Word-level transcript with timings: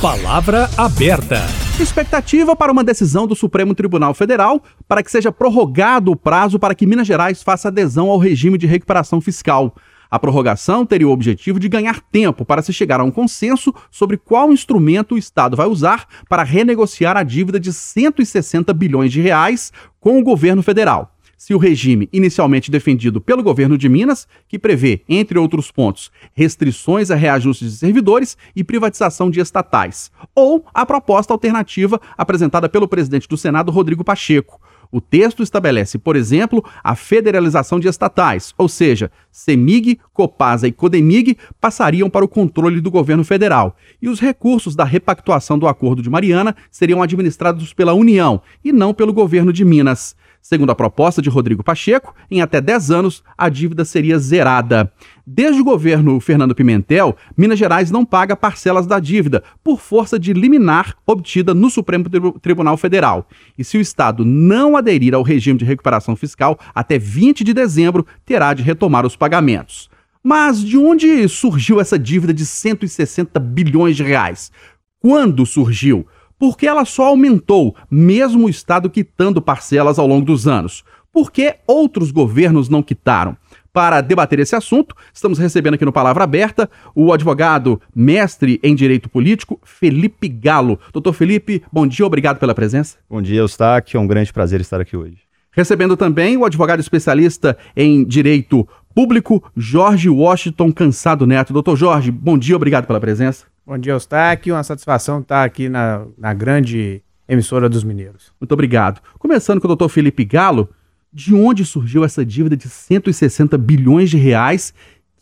Palavra 0.00 0.70
aberta. 0.76 1.42
Expectativa 1.80 2.54
para 2.54 2.70
uma 2.70 2.84
decisão 2.84 3.26
do 3.26 3.34
Supremo 3.34 3.74
Tribunal 3.74 4.14
Federal 4.14 4.62
para 4.86 5.02
que 5.02 5.10
seja 5.10 5.32
prorrogado 5.32 6.12
o 6.12 6.16
prazo 6.16 6.56
para 6.56 6.72
que 6.72 6.86
Minas 6.86 7.04
Gerais 7.04 7.42
faça 7.42 7.66
adesão 7.66 8.08
ao 8.08 8.16
regime 8.16 8.56
de 8.56 8.64
recuperação 8.64 9.20
fiscal. 9.20 9.74
A 10.08 10.16
prorrogação 10.16 10.86
teria 10.86 11.08
o 11.08 11.10
objetivo 11.10 11.58
de 11.58 11.68
ganhar 11.68 12.00
tempo 12.00 12.44
para 12.44 12.62
se 12.62 12.72
chegar 12.72 13.00
a 13.00 13.04
um 13.04 13.10
consenso 13.10 13.74
sobre 13.90 14.16
qual 14.16 14.52
instrumento 14.52 15.16
o 15.16 15.18
Estado 15.18 15.56
vai 15.56 15.66
usar 15.66 16.06
para 16.28 16.44
renegociar 16.44 17.16
a 17.16 17.24
dívida 17.24 17.58
de 17.58 17.72
160 17.72 18.72
bilhões 18.72 19.10
de 19.10 19.20
reais 19.20 19.72
com 19.98 20.20
o 20.20 20.22
governo 20.22 20.62
federal 20.62 21.17
se 21.38 21.54
o 21.54 21.58
regime 21.58 22.08
inicialmente 22.12 22.70
defendido 22.70 23.20
pelo 23.20 23.42
governo 23.42 23.78
de 23.78 23.88
Minas, 23.88 24.26
que 24.48 24.58
prevê, 24.58 25.02
entre 25.08 25.38
outros 25.38 25.70
pontos, 25.70 26.10
restrições 26.34 27.12
a 27.12 27.14
reajustes 27.14 27.70
de 27.70 27.78
servidores 27.78 28.36
e 28.54 28.64
privatização 28.64 29.30
de 29.30 29.40
estatais, 29.40 30.10
ou 30.34 30.66
a 30.74 30.84
proposta 30.84 31.32
alternativa 31.32 32.00
apresentada 32.18 32.68
pelo 32.68 32.88
presidente 32.88 33.28
do 33.28 33.36
Senado, 33.36 33.70
Rodrigo 33.70 34.02
Pacheco, 34.02 34.60
o 34.90 35.00
texto 35.00 35.42
estabelece, 35.42 35.98
por 35.98 36.16
exemplo, 36.16 36.64
a 36.82 36.94
federalização 36.94 37.78
de 37.78 37.88
estatais, 37.88 38.54
ou 38.56 38.68
seja, 38.68 39.10
CEMIG, 39.30 40.00
Copasa 40.14 40.66
e 40.66 40.72
Codemig 40.72 41.36
passariam 41.60 42.08
para 42.08 42.24
o 42.24 42.28
controle 42.28 42.80
do 42.80 42.90
governo 42.90 43.22
federal, 43.22 43.76
e 44.00 44.08
os 44.08 44.18
recursos 44.18 44.74
da 44.74 44.84
repactuação 44.84 45.58
do 45.58 45.68
Acordo 45.68 46.02
de 46.02 46.08
Mariana 46.08 46.56
seriam 46.70 47.02
administrados 47.02 47.74
pela 47.74 47.92
União 47.92 48.40
e 48.64 48.72
não 48.72 48.94
pelo 48.94 49.12
governo 49.12 49.52
de 49.52 49.64
Minas. 49.64 50.16
Segundo 50.48 50.70
a 50.70 50.74
proposta 50.74 51.20
de 51.20 51.28
Rodrigo 51.28 51.62
Pacheco, 51.62 52.14
em 52.30 52.40
até 52.40 52.58
10 52.58 52.90
anos 52.90 53.22
a 53.36 53.50
dívida 53.50 53.84
seria 53.84 54.18
zerada. 54.18 54.90
Desde 55.26 55.60
o 55.60 55.64
governo 55.64 56.18
Fernando 56.20 56.54
Pimentel, 56.54 57.14
Minas 57.36 57.58
Gerais 57.58 57.90
não 57.90 58.02
paga 58.02 58.34
parcelas 58.34 58.86
da 58.86 58.98
dívida 58.98 59.44
por 59.62 59.78
força 59.78 60.18
de 60.18 60.32
liminar 60.32 60.96
obtida 61.06 61.52
no 61.52 61.68
Supremo 61.68 62.06
Tribunal 62.40 62.78
Federal. 62.78 63.28
E 63.58 63.62
se 63.62 63.76
o 63.76 63.80
Estado 63.82 64.24
não 64.24 64.74
aderir 64.74 65.14
ao 65.14 65.22
regime 65.22 65.58
de 65.58 65.66
recuperação 65.66 66.16
fiscal 66.16 66.58
até 66.74 66.98
20 66.98 67.44
de 67.44 67.52
dezembro, 67.52 68.06
terá 68.24 68.54
de 68.54 68.62
retomar 68.62 69.04
os 69.04 69.16
pagamentos. 69.16 69.90
Mas 70.24 70.64
de 70.64 70.78
onde 70.78 71.28
surgiu 71.28 71.78
essa 71.78 71.98
dívida 71.98 72.32
de 72.32 72.46
160 72.46 73.38
bilhões 73.38 73.98
de 73.98 74.02
reais? 74.02 74.50
Quando 74.98 75.44
surgiu? 75.44 76.06
Porque 76.38 76.66
ela 76.66 76.84
só 76.84 77.06
aumentou, 77.06 77.74
mesmo 77.90 78.46
o 78.46 78.50
Estado 78.50 78.88
quitando 78.88 79.42
parcelas 79.42 79.98
ao 79.98 80.06
longo 80.06 80.24
dos 80.24 80.46
anos. 80.46 80.84
Por 81.12 81.32
que 81.32 81.56
outros 81.66 82.10
governos 82.10 82.68
não 82.68 82.82
quitaram? 82.82 83.36
Para 83.72 84.00
debater 84.00 84.38
esse 84.40 84.56
assunto, 84.56 84.94
estamos 85.12 85.38
recebendo 85.38 85.74
aqui 85.74 85.84
no 85.84 85.92
Palavra 85.92 86.24
Aberta 86.24 86.68
o 86.94 87.12
advogado 87.12 87.80
mestre 87.94 88.58
em 88.62 88.74
Direito 88.74 89.08
Político, 89.08 89.60
Felipe 89.62 90.28
Galo. 90.28 90.78
Doutor 90.92 91.12
Felipe, 91.12 91.62
bom 91.72 91.86
dia, 91.86 92.06
obrigado 92.06 92.38
pela 92.38 92.54
presença. 92.54 92.96
Bom 93.08 93.22
dia, 93.22 93.38
Eustáquio, 93.38 93.98
é 93.98 94.00
um 94.00 94.06
grande 94.06 94.32
prazer 94.32 94.60
estar 94.60 94.80
aqui 94.80 94.96
hoje. 94.96 95.18
Recebendo 95.52 95.96
também 95.96 96.36
o 96.36 96.44
advogado 96.44 96.80
especialista 96.80 97.56
em 97.76 98.04
Direito 98.04 98.66
Público, 98.94 99.42
Jorge 99.56 100.08
Washington 100.08 100.72
Cansado 100.72 101.26
Neto. 101.26 101.52
Doutor 101.52 101.76
Jorge, 101.76 102.10
bom 102.10 102.36
dia, 102.36 102.56
obrigado 102.56 102.86
pela 102.86 103.00
presença. 103.00 103.46
Bom 103.68 103.76
dia, 103.76 103.92
Eustáquio. 103.92 104.54
Uma 104.54 104.64
satisfação 104.64 105.20
estar 105.20 105.44
aqui 105.44 105.68
na, 105.68 106.06
na 106.16 106.32
grande 106.32 107.02
emissora 107.28 107.68
dos 107.68 107.84
Mineiros. 107.84 108.32
Muito 108.40 108.50
obrigado. 108.52 109.02
Começando 109.18 109.60
com 109.60 109.66
o 109.66 109.68
doutor 109.68 109.90
Felipe 109.90 110.24
Galo, 110.24 110.70
de 111.12 111.34
onde 111.34 111.66
surgiu 111.66 112.02
essa 112.02 112.24
dívida 112.24 112.56
de 112.56 112.66
160 112.66 113.58
bilhões 113.58 114.08
de 114.08 114.16
reais, 114.16 114.72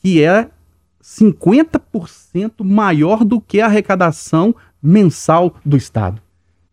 que 0.01 0.23
é 0.23 0.49
50% 1.03 2.63
maior 2.63 3.25
do 3.25 3.41
que 3.41 3.61
a 3.61 3.67
arrecadação 3.67 4.55
mensal 4.81 5.57
do 5.65 5.77
Estado? 5.77 6.23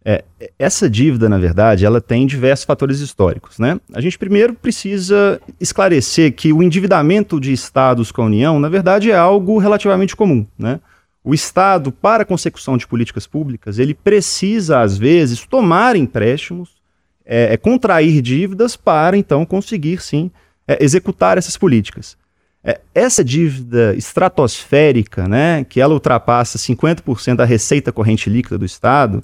É, 0.06 0.24
essa 0.60 0.88
dívida, 0.88 1.28
na 1.28 1.40
verdade, 1.40 1.88
ela 1.88 2.00
tem 2.00 2.28
diversos 2.28 2.66
fatores 2.66 3.00
históricos. 3.00 3.58
Né? 3.58 3.80
A 3.92 4.00
gente 4.00 4.20
primeiro 4.20 4.54
precisa 4.54 5.42
esclarecer 5.60 6.36
que 6.36 6.54
o 6.54 6.62
endividamento 6.62 7.40
de 7.40 7.52
estados 7.52 8.12
com 8.12 8.22
a 8.22 8.26
União, 8.26 8.60
na 8.60 8.70
verdade, 8.70 9.10
é 9.10 9.18
algo 9.18 9.58
relativamente 9.58 10.16
comum. 10.16 10.46
Né? 10.56 10.80
O 11.24 11.34
Estado, 11.34 11.92
para 11.92 12.24
a 12.24 12.26
consecução 12.26 12.76
de 12.76 12.86
políticas 12.86 13.26
públicas, 13.26 13.80
ele 13.80 13.94
precisa, 13.94 14.82
às 14.82 14.98
vezes, 14.98 15.46
tomar 15.46 15.96
empréstimos, 15.96 16.82
é, 17.26 17.54
é 17.54 17.58
contrair 17.58 18.22
dívidas 18.22 18.76
para, 18.76 19.16
então, 19.16 19.46
conseguir, 19.46 20.02
sim, 20.02 20.30
é, 20.68 20.84
executar 20.84 21.38
essas 21.38 21.56
políticas. 21.56 22.18
É, 22.62 22.80
essa 22.94 23.24
dívida 23.24 23.94
estratosférica, 23.96 25.28
né, 25.28 25.64
que 25.64 25.80
ela 25.80 25.94
ultrapassa 25.94 26.58
50% 26.58 27.36
da 27.36 27.46
receita 27.46 27.92
corrente 27.92 28.30
líquida 28.30 28.58
do 28.58 28.66
Estado, 28.66 29.24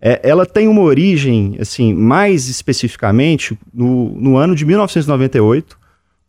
é, 0.00 0.20
ela 0.22 0.44
tem 0.44 0.66
uma 0.66 0.82
origem, 0.82 1.56
assim, 1.60 1.94
mais 1.94 2.48
especificamente, 2.48 3.56
no, 3.72 4.10
no 4.20 4.36
ano 4.36 4.54
de 4.54 4.64
1998, 4.64 5.78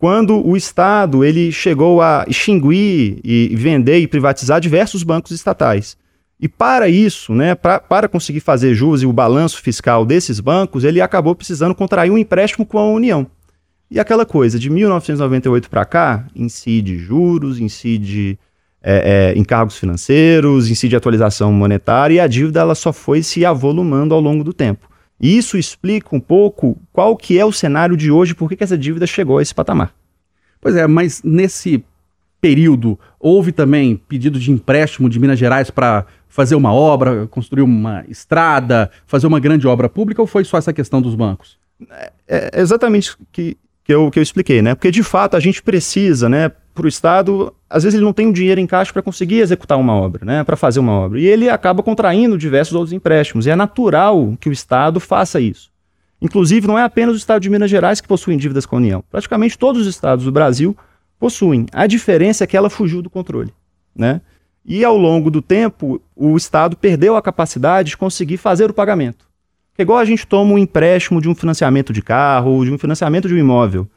quando 0.03 0.45
o 0.45 0.57
Estado 0.57 1.23
ele 1.23 1.49
chegou 1.49 2.01
a 2.01 2.25
extinguir 2.27 3.21
e 3.23 3.55
vender 3.55 3.99
e 3.99 4.05
privatizar 4.05 4.59
diversos 4.59 5.01
bancos 5.01 5.31
estatais. 5.31 5.95
E 6.37 6.49
para 6.49 6.89
isso, 6.89 7.33
né, 7.33 7.55
pra, 7.55 7.79
para 7.79 8.09
conseguir 8.09 8.41
fazer 8.41 8.75
jus 8.75 9.01
e 9.01 9.05
o 9.05 9.13
balanço 9.13 9.61
fiscal 9.61 10.05
desses 10.05 10.41
bancos, 10.41 10.83
ele 10.83 10.99
acabou 10.99 11.33
precisando 11.33 11.73
contrair 11.73 12.11
um 12.11 12.17
empréstimo 12.17 12.65
com 12.65 12.77
a 12.77 12.85
União. 12.85 13.25
E 13.89 13.97
aquela 13.97 14.25
coisa, 14.25 14.59
de 14.59 14.69
1998 14.69 15.69
para 15.69 15.85
cá, 15.85 16.27
incide 16.35 16.97
juros, 16.97 17.57
incide 17.57 18.37
é, 18.83 19.31
é, 19.31 19.39
encargos 19.39 19.77
financeiros, 19.77 20.69
incide 20.69 20.97
atualização 20.97 21.53
monetária, 21.53 22.15
e 22.15 22.19
a 22.19 22.27
dívida 22.27 22.59
ela 22.59 22.75
só 22.75 22.91
foi 22.91 23.23
se 23.23 23.45
avolumando 23.45 24.13
ao 24.13 24.19
longo 24.19 24.43
do 24.43 24.51
tempo. 24.51 24.85
E 25.23 25.37
isso 25.37 25.57
explica 25.57 26.13
um 26.13 26.19
pouco 26.19 26.77
qual 26.91 27.15
que 27.15 27.39
é 27.39 27.45
o 27.45 27.51
cenário 27.53 27.95
de 27.95 28.11
hoje, 28.11 28.35
por 28.35 28.49
que 28.49 28.61
essa 28.61 28.77
dívida 28.77 29.07
chegou 29.07 29.37
a 29.37 29.41
esse 29.41 29.55
patamar. 29.55 29.95
Pois 30.59 30.75
é, 30.75 30.85
mas 30.85 31.23
nesse 31.23 31.81
período 32.41 32.99
houve 33.17 33.53
também 33.53 33.95
pedido 33.95 34.37
de 34.37 34.51
empréstimo 34.51 35.09
de 35.09 35.17
Minas 35.21 35.39
Gerais 35.39 35.71
para 35.71 36.05
fazer 36.27 36.55
uma 36.55 36.73
obra, 36.73 37.25
construir 37.27 37.61
uma 37.61 38.03
estrada, 38.09 38.91
fazer 39.07 39.25
uma 39.25 39.39
grande 39.39 39.65
obra 39.65 39.87
pública 39.87 40.21
ou 40.21 40.27
foi 40.27 40.43
só 40.43 40.57
essa 40.57 40.73
questão 40.73 41.01
dos 41.01 41.15
bancos? 41.15 41.57
É, 41.89 42.11
é 42.27 42.59
exatamente 42.59 43.15
que, 43.31 43.55
que, 43.85 43.93
eu, 43.93 44.11
que 44.11 44.19
eu 44.19 44.23
expliquei, 44.23 44.61
né? 44.61 44.75
Porque 44.75 44.91
de 44.91 45.03
fato 45.03 45.37
a 45.37 45.39
gente 45.39 45.63
precisa, 45.63 46.27
né, 46.27 46.51
para 46.73 46.85
o 46.85 46.89
Estado, 46.89 47.53
às 47.69 47.83
vezes 47.83 47.95
ele 47.95 48.05
não 48.05 48.13
tem 48.13 48.27
o 48.27 48.33
dinheiro 48.33 48.59
em 48.59 48.67
caixa 48.67 48.91
para 48.91 49.01
conseguir 49.01 49.39
executar 49.39 49.77
uma 49.77 49.93
obra, 49.93 50.25
né, 50.25 50.43
para 50.43 50.55
fazer 50.55 50.79
uma 50.79 50.93
obra. 50.93 51.19
E 51.19 51.25
ele 51.25 51.49
acaba 51.49 51.83
contraindo 51.83 52.37
diversos 52.37 52.73
outros 52.73 52.93
empréstimos. 52.93 53.45
E 53.45 53.49
é 53.49 53.55
natural 53.55 54.35
que 54.39 54.49
o 54.49 54.51
Estado 54.53 54.99
faça 54.99 55.39
isso. 55.39 55.71
Inclusive, 56.21 56.67
não 56.67 56.79
é 56.79 56.83
apenas 56.83 57.15
o 57.15 57.17
Estado 57.17 57.41
de 57.41 57.49
Minas 57.49 57.69
Gerais 57.69 57.99
que 57.99 58.07
possui 58.07 58.35
dívidas 58.37 58.65
com 58.65 58.77
a 58.77 58.79
União. 58.79 59.03
Praticamente 59.11 59.57
todos 59.57 59.81
os 59.81 59.87
estados 59.87 60.25
do 60.25 60.31
Brasil 60.31 60.75
possuem. 61.19 61.65
A 61.71 61.85
diferença 61.85 62.43
é 62.43 62.47
que 62.47 62.57
ela 62.57 62.69
fugiu 62.69 63.01
do 63.01 63.09
controle. 63.09 63.53
Né? 63.95 64.21
E 64.65 64.83
ao 64.83 64.97
longo 64.97 65.29
do 65.29 65.41
tempo, 65.41 66.01
o 66.15 66.35
Estado 66.37 66.77
perdeu 66.77 67.15
a 67.15 67.21
capacidade 67.21 67.89
de 67.89 67.97
conseguir 67.97 68.37
fazer 68.37 68.69
o 68.69 68.73
pagamento. 68.73 69.25
É 69.77 69.81
igual 69.81 69.99
a 69.99 70.05
gente 70.05 70.25
toma 70.25 70.53
um 70.53 70.57
empréstimo 70.57 71.19
de 71.19 71.27
um 71.27 71.35
financiamento 71.35 71.91
de 71.91 72.01
carro 72.01 72.63
de 72.63 72.71
um 72.71 72.77
financiamento 72.77 73.27
de 73.27 73.33
um 73.33 73.37
imóvel. 73.37 73.87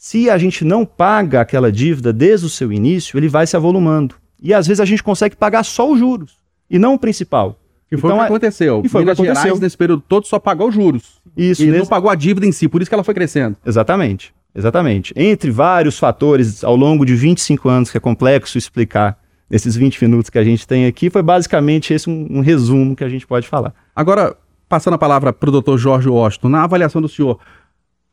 Se 0.00 0.30
a 0.30 0.38
gente 0.38 0.64
não 0.64 0.86
paga 0.86 1.40
aquela 1.40 1.72
dívida 1.72 2.12
desde 2.12 2.46
o 2.46 2.48
seu 2.48 2.72
início, 2.72 3.18
ele 3.18 3.28
vai 3.28 3.48
se 3.48 3.56
avolumando. 3.56 4.14
E 4.40 4.54
às 4.54 4.64
vezes 4.64 4.80
a 4.80 4.84
gente 4.84 5.02
consegue 5.02 5.34
pagar 5.34 5.64
só 5.64 5.90
os 5.90 5.98
juros 5.98 6.36
e 6.70 6.78
não 6.78 6.94
o 6.94 6.98
principal. 6.98 7.58
Que 7.90 7.96
foi 7.96 8.08
então, 8.08 8.18
o 8.18 8.20
que 8.20 8.26
aconteceu. 8.26 8.80
Que 8.80 8.88
foi 8.88 9.00
Minas 9.00 9.18
o 9.18 9.22
que 9.22 9.28
aconteceu. 9.28 9.48
Gerais, 9.48 9.60
nesse 9.60 9.76
período 9.76 10.04
todo, 10.06 10.24
só 10.24 10.38
pagou 10.38 10.68
os 10.68 10.74
juros. 10.74 11.20
Isso. 11.36 11.64
E 11.64 11.66
nesse... 11.66 11.80
não 11.80 11.86
pagou 11.86 12.08
a 12.08 12.14
dívida 12.14 12.46
em 12.46 12.52
si, 12.52 12.68
por 12.68 12.80
isso 12.80 12.88
que 12.88 12.94
ela 12.94 13.02
foi 13.02 13.12
crescendo. 13.12 13.56
Exatamente. 13.66 14.32
Exatamente. 14.54 15.12
Entre 15.16 15.50
vários 15.50 15.98
fatores, 15.98 16.62
ao 16.62 16.76
longo 16.76 17.04
de 17.04 17.16
25 17.16 17.68
anos, 17.68 17.90
que 17.90 17.96
é 17.96 18.00
complexo 18.00 18.56
explicar 18.56 19.18
nesses 19.50 19.74
20 19.74 20.04
minutos 20.04 20.30
que 20.30 20.38
a 20.38 20.44
gente 20.44 20.64
tem 20.64 20.86
aqui, 20.86 21.10
foi 21.10 21.22
basicamente 21.22 21.92
esse 21.92 22.08
um, 22.08 22.38
um 22.38 22.40
resumo 22.40 22.94
que 22.94 23.02
a 23.02 23.08
gente 23.08 23.26
pode 23.26 23.48
falar. 23.48 23.74
Agora, 23.96 24.36
passando 24.68 24.94
a 24.94 24.98
palavra 24.98 25.32
para 25.32 25.48
o 25.48 25.52
doutor 25.52 25.76
Jorge 25.76 26.08
Washington, 26.08 26.50
na 26.50 26.62
avaliação 26.62 27.02
do 27.02 27.08
senhor, 27.08 27.40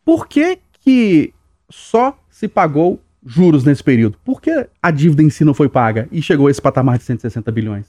por 0.03 0.27
que 0.27 0.57
que 0.81 1.31
só 1.75 2.17
se 2.29 2.47
pagou 2.47 3.01
juros 3.25 3.65
nesse 3.65 3.83
período? 3.83 4.17
Por 4.23 4.41
que 4.41 4.67
a 4.81 4.91
dívida 4.91 5.21
em 5.21 5.29
si 5.29 5.43
não 5.43 5.53
foi 5.53 5.67
paga 5.67 6.07
e 6.11 6.21
chegou 6.21 6.47
a 6.47 6.51
esse 6.51 6.61
patamar 6.61 6.97
de 6.97 7.03
160 7.03 7.51
bilhões? 7.51 7.85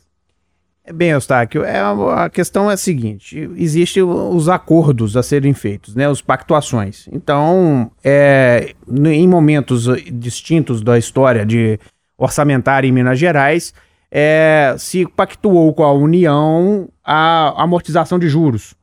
É 0.84 0.92
bem, 0.92 1.10
Eustáquio, 1.10 1.64
é, 1.64 1.80
a 1.80 2.28
questão 2.28 2.70
é 2.70 2.74
a 2.74 2.76
seguinte: 2.76 3.48
existem 3.56 4.02
os 4.02 4.48
acordos 4.48 5.16
a 5.16 5.22
serem 5.22 5.52
feitos, 5.52 5.94
né, 5.94 6.08
os 6.08 6.20
pactuações. 6.20 7.08
Então, 7.12 7.90
é, 8.04 8.74
em 8.88 9.26
momentos 9.28 9.88
distintos 10.12 10.82
da 10.82 10.98
história 10.98 11.44
de 11.44 11.78
orçamentária 12.16 12.88
em 12.88 12.92
Minas 12.92 13.18
Gerais, 13.18 13.74
é, 14.10 14.74
se 14.78 15.06
pactuou 15.06 15.72
com 15.74 15.84
a 15.84 15.92
União 15.92 16.88
a 17.04 17.62
amortização 17.62 18.18
de 18.18 18.28
juros 18.28 18.74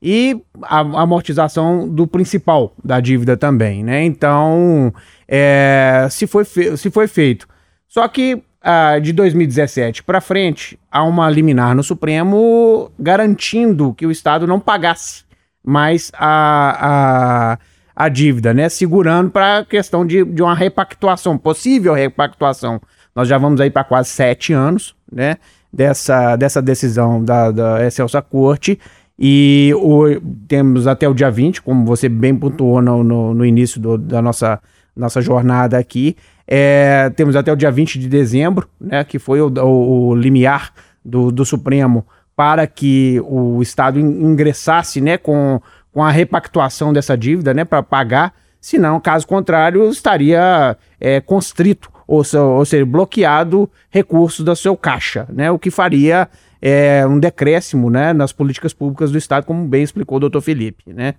e 0.00 0.40
a 0.62 0.80
amortização 0.80 1.88
do 1.88 2.06
principal 2.06 2.72
da 2.84 3.00
dívida 3.00 3.36
também, 3.36 3.82
né? 3.82 4.04
Então, 4.04 4.92
é, 5.26 6.06
se, 6.10 6.26
foi 6.26 6.44
se 6.44 6.90
foi 6.90 7.08
feito. 7.08 7.48
Só 7.88 8.06
que 8.06 8.42
ah, 8.60 8.98
de 8.98 9.12
2017 9.12 10.02
para 10.02 10.20
frente, 10.20 10.78
há 10.90 11.02
uma 11.04 11.30
liminar 11.30 11.74
no 11.74 11.82
Supremo 11.82 12.90
garantindo 12.98 13.94
que 13.94 14.06
o 14.06 14.10
Estado 14.10 14.46
não 14.46 14.58
pagasse 14.58 15.24
mais 15.64 16.10
a, 16.14 17.54
a, 17.54 17.58
a 17.94 18.08
dívida, 18.08 18.52
né? 18.52 18.68
Segurando 18.68 19.30
para 19.30 19.58
a 19.58 19.64
questão 19.64 20.06
de, 20.06 20.24
de 20.24 20.42
uma 20.42 20.54
repactuação, 20.54 21.38
possível 21.38 21.94
repactuação. 21.94 22.80
Nós 23.14 23.28
já 23.28 23.38
vamos 23.38 23.60
aí 23.60 23.70
para 23.70 23.84
quase 23.84 24.10
sete 24.10 24.52
anos, 24.52 24.94
né? 25.10 25.36
Dessa, 25.72 26.34
dessa 26.36 26.62
decisão 26.62 27.22
da, 27.22 27.50
da 27.50 27.86
Excelsa 27.86 28.22
Corte. 28.22 28.78
E 29.18 29.72
o, 29.76 30.04
temos 30.46 30.86
até 30.86 31.08
o 31.08 31.14
dia 31.14 31.30
20, 31.30 31.62
como 31.62 31.84
você 31.84 32.08
bem 32.08 32.36
pontuou 32.36 32.80
no, 32.80 33.02
no, 33.02 33.34
no 33.34 33.44
início 33.44 33.80
do, 33.80 33.98
da 33.98 34.22
nossa, 34.22 34.60
nossa 34.94 35.20
jornada 35.20 35.76
aqui. 35.76 36.16
É, 36.46 37.10
temos 37.10 37.34
até 37.34 37.52
o 37.52 37.56
dia 37.56 37.70
20 37.70 37.98
de 37.98 38.08
dezembro, 38.08 38.68
né, 38.80 39.02
que 39.02 39.18
foi 39.18 39.40
o, 39.40 39.48
o, 39.48 40.08
o 40.08 40.14
limiar 40.14 40.72
do, 41.04 41.32
do 41.32 41.44
Supremo 41.44 42.06
para 42.36 42.66
que 42.68 43.20
o 43.24 43.60
Estado 43.60 43.98
ingressasse 43.98 45.00
né, 45.00 45.18
com, 45.18 45.60
com 45.92 46.04
a 46.04 46.10
repactuação 46.10 46.92
dessa 46.92 47.18
dívida 47.18 47.52
né, 47.52 47.64
para 47.64 47.82
pagar, 47.82 48.32
senão, 48.60 49.00
caso 49.00 49.26
contrário, 49.26 49.88
estaria 49.90 50.76
é, 51.00 51.20
constrito, 51.20 51.90
ou, 52.06 52.22
ou 52.34 52.64
seja, 52.64 52.86
bloqueado 52.86 53.68
recursos 53.90 54.44
do 54.44 54.54
seu 54.54 54.76
caixa, 54.76 55.26
né, 55.32 55.50
o 55.50 55.58
que 55.58 55.70
faria 55.70 56.28
é, 56.60 57.06
um 57.06 57.18
decréscimo 57.18 57.90
né, 57.90 58.12
nas 58.12 58.32
políticas 58.32 58.72
públicas 58.72 59.10
do 59.10 59.18
Estado, 59.18 59.44
como 59.44 59.66
bem 59.66 59.82
explicou 59.82 60.16
o 60.16 60.20
doutor 60.20 60.40
Felipe. 60.40 60.92
Né. 60.92 61.14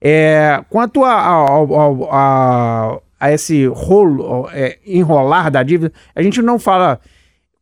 É, 0.00 0.62
quanto 0.68 1.04
a, 1.04 1.12
a, 1.12 1.46
a, 2.10 2.98
a 3.20 3.32
esse 3.32 3.66
rolo, 3.66 4.48
é, 4.52 4.78
enrolar 4.86 5.50
da 5.50 5.62
dívida, 5.62 5.92
a 6.14 6.22
gente 6.22 6.42
não 6.42 6.58
fala, 6.58 7.00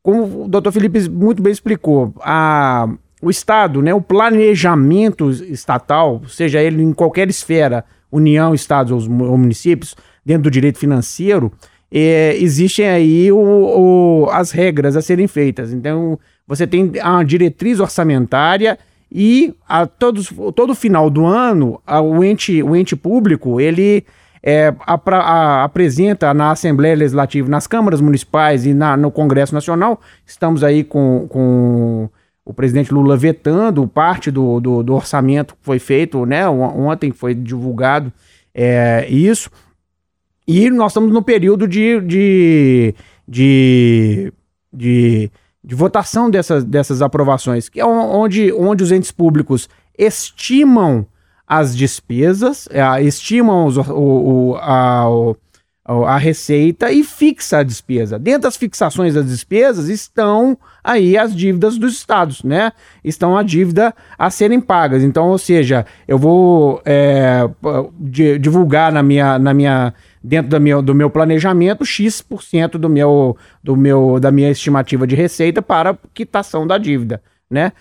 como 0.02 0.44
o 0.44 0.48
doutor 0.48 0.72
Felipe 0.72 1.08
muito 1.08 1.42
bem 1.42 1.52
explicou, 1.52 2.14
a, 2.20 2.88
o 3.22 3.30
Estado, 3.30 3.82
né, 3.82 3.92
o 3.92 4.00
planejamento 4.00 5.30
estatal, 5.30 6.22
seja 6.26 6.60
ele 6.60 6.82
em 6.82 6.92
qualquer 6.92 7.28
esfera, 7.28 7.84
União, 8.10 8.54
Estados 8.54 9.06
ou, 9.06 9.38
municípios, 9.38 9.94
dentro 10.24 10.44
do 10.44 10.50
direito 10.50 10.78
financeiro, 10.78 11.52
é, 11.92 12.36
existem 12.36 12.88
aí 12.88 13.32
o, 13.32 13.38
o, 13.38 14.28
as 14.30 14.50
regras 14.50 14.96
a 14.96 15.02
serem 15.02 15.26
feitas. 15.26 15.72
Então, 15.72 16.18
você 16.50 16.66
tem 16.66 16.90
a 17.00 17.22
diretriz 17.22 17.78
orçamentária 17.78 18.76
e 19.10 19.54
a 19.68 19.86
todos, 19.86 20.32
todo 20.56 20.74
final 20.74 21.08
do 21.08 21.24
ano, 21.24 21.80
a, 21.86 22.00
o, 22.00 22.24
ente, 22.24 22.60
o 22.60 22.74
ente 22.74 22.96
público, 22.96 23.60
ele 23.60 24.04
é, 24.42 24.74
a, 24.84 25.62
apresenta 25.62 26.34
na 26.34 26.50
Assembleia 26.50 26.96
Legislativa, 26.96 27.48
nas 27.48 27.68
câmaras 27.68 28.00
municipais 28.00 28.66
e 28.66 28.74
na, 28.74 28.96
no 28.96 29.12
Congresso 29.12 29.54
Nacional. 29.54 30.00
Estamos 30.26 30.64
aí 30.64 30.82
com, 30.82 31.28
com 31.28 32.10
o 32.44 32.52
presidente 32.52 32.92
Lula 32.92 33.16
vetando 33.16 33.86
parte 33.86 34.28
do, 34.28 34.58
do, 34.58 34.82
do 34.82 34.92
orçamento 34.92 35.54
que 35.54 35.62
foi 35.62 35.78
feito, 35.78 36.26
né? 36.26 36.48
Ontem 36.48 37.12
foi 37.12 37.32
divulgado 37.32 38.12
é, 38.52 39.06
isso. 39.08 39.48
E 40.48 40.68
nós 40.68 40.90
estamos 40.90 41.12
no 41.12 41.22
período 41.22 41.68
de, 41.68 42.00
de, 42.00 42.94
de, 43.28 44.32
de, 44.72 45.30
de 45.62 45.74
votação 45.74 46.30
dessas, 46.30 46.64
dessas 46.64 47.02
aprovações, 47.02 47.68
que 47.68 47.80
é 47.80 47.84
onde, 47.84 48.52
onde 48.52 48.82
os 48.82 48.90
entes 48.90 49.10
públicos 49.10 49.68
estimam 49.96 51.06
as 51.46 51.76
despesas, 51.76 52.68
é, 52.70 53.02
estimam 53.02 53.66
os, 53.66 53.76
o, 53.76 53.82
o, 53.92 54.56
a, 54.56 55.10
o, 55.10 55.36
a 56.06 56.16
receita 56.16 56.92
e 56.92 57.02
fixa 57.02 57.58
a 57.58 57.62
despesa. 57.62 58.18
Dentro 58.18 58.42
das 58.42 58.56
fixações 58.56 59.14
das 59.14 59.26
despesas 59.26 59.88
estão 59.88 60.56
aí 60.82 61.18
as 61.18 61.34
dívidas 61.34 61.76
dos 61.76 61.94
estados, 61.94 62.44
né? 62.44 62.72
Estão 63.02 63.36
a 63.36 63.42
dívida 63.42 63.92
a 64.16 64.30
serem 64.30 64.60
pagas. 64.60 65.02
Então, 65.02 65.28
ou 65.28 65.38
seja, 65.38 65.84
eu 66.06 66.16
vou 66.16 66.80
é, 66.84 67.40
divulgar 68.38 68.92
na 68.92 69.02
minha, 69.02 69.38
na 69.38 69.52
minha 69.52 69.92
dentro 70.22 70.50
do 70.50 70.60
meu, 70.60 70.82
do 70.82 70.94
meu 70.94 71.10
planejamento 71.10 71.84
X% 71.84 72.78
do 72.78 72.88
meu, 72.88 73.36
do 73.62 73.76
meu, 73.76 74.18
da 74.20 74.30
minha 74.30 74.50
estimativa 74.50 75.06
de 75.06 75.14
receita 75.14 75.62
para 75.62 75.98
quitação 76.12 76.66
da 76.66 76.78
dívida, 76.78 77.22
né? 77.50 77.72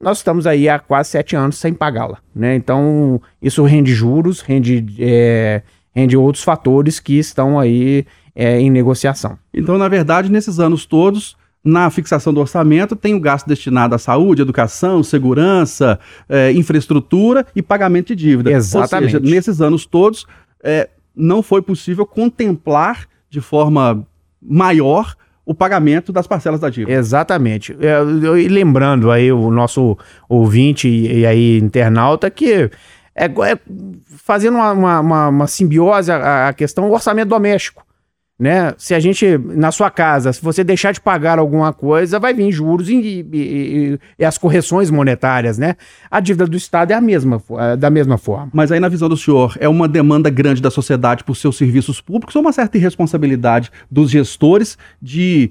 nós 0.00 0.18
estamos 0.18 0.46
aí 0.46 0.68
há 0.68 0.78
quase 0.78 1.10
sete 1.10 1.34
anos 1.34 1.56
sem 1.56 1.72
pagá-la. 1.72 2.18
Né? 2.34 2.54
Então, 2.54 3.20
isso 3.40 3.64
rende 3.64 3.94
juros, 3.94 4.40
rende, 4.40 4.84
é, 4.98 5.62
rende 5.94 6.16
outros 6.16 6.44
fatores 6.44 7.00
que 7.00 7.18
estão 7.18 7.58
aí 7.58 8.04
é, 8.34 8.60
em 8.60 8.70
negociação. 8.70 9.38
Então, 9.52 9.78
na 9.78 9.88
verdade, 9.88 10.30
nesses 10.30 10.60
anos 10.60 10.84
todos, 10.84 11.36
na 11.64 11.88
fixação 11.90 12.32
do 12.32 12.40
orçamento, 12.40 12.94
tem 12.94 13.14
o 13.14 13.20
gasto 13.20 13.46
destinado 13.46 13.94
à 13.94 13.98
saúde, 13.98 14.42
educação, 14.42 15.02
segurança, 15.02 15.98
é, 16.28 16.52
infraestrutura 16.52 17.46
e 17.56 17.62
pagamento 17.62 18.14
de 18.14 18.16
dívida. 18.16 18.52
Exatamente. 18.52 19.16
Ou 19.16 19.22
seja, 19.22 19.34
nesses 19.34 19.60
anos 19.60 19.86
todos, 19.86 20.26
é, 20.62 20.90
não 21.16 21.42
foi 21.42 21.62
possível 21.62 22.04
contemplar 22.04 23.08
de 23.30 23.40
forma 23.40 24.06
maior 24.40 25.16
o 25.44 25.54
pagamento 25.54 26.12
das 26.12 26.26
parcelas 26.26 26.60
da 26.60 26.68
dívida. 26.68 26.92
Exatamente. 26.92 27.76
É, 27.80 28.02
e 28.38 28.48
lembrando 28.48 29.10
aí 29.10 29.30
o 29.30 29.50
nosso 29.50 29.96
ouvinte 30.28 30.88
e, 30.88 31.20
e 31.20 31.26
aí 31.26 31.58
internauta 31.58 32.28
que 32.28 32.68
é, 33.14 33.24
é 33.24 33.58
fazendo 34.18 34.56
uma, 34.56 35.00
uma, 35.00 35.28
uma 35.28 35.46
simbiose 35.46 36.10
a, 36.10 36.48
a 36.48 36.52
questão 36.52 36.88
do 36.88 36.92
orçamento 36.92 37.28
doméstico 37.28 37.86
né? 38.38 38.74
Se 38.76 38.94
a 38.94 39.00
gente, 39.00 39.38
na 39.38 39.72
sua 39.72 39.90
casa, 39.90 40.32
se 40.32 40.42
você 40.42 40.62
deixar 40.62 40.92
de 40.92 41.00
pagar 41.00 41.38
alguma 41.38 41.72
coisa, 41.72 42.18
vai 42.18 42.34
vir 42.34 42.52
juros 42.52 42.88
e, 42.88 42.94
e, 42.94 43.26
e, 43.32 44.00
e, 44.18 44.24
as 44.24 44.36
correções 44.36 44.90
monetárias, 44.90 45.56
né? 45.56 45.76
A 46.10 46.20
dívida 46.20 46.46
do 46.46 46.56
Estado 46.56 46.92
é 46.92 46.94
a 46.94 47.00
mesma, 47.00 47.42
é 47.58 47.76
da 47.76 47.88
mesma 47.88 48.18
forma. 48.18 48.50
Mas 48.52 48.70
aí, 48.70 48.78
na 48.78 48.88
visão 48.88 49.08
do 49.08 49.16
senhor, 49.16 49.56
é 49.58 49.68
uma 49.68 49.88
demanda 49.88 50.28
grande 50.28 50.60
da 50.60 50.70
sociedade 50.70 51.24
por 51.24 51.34
seus 51.34 51.56
serviços 51.56 52.00
públicos 52.00 52.36
ou 52.36 52.42
uma 52.42 52.52
certa 52.52 52.76
irresponsabilidade 52.76 53.70
dos 53.90 54.10
gestores 54.10 54.76
de 55.00 55.50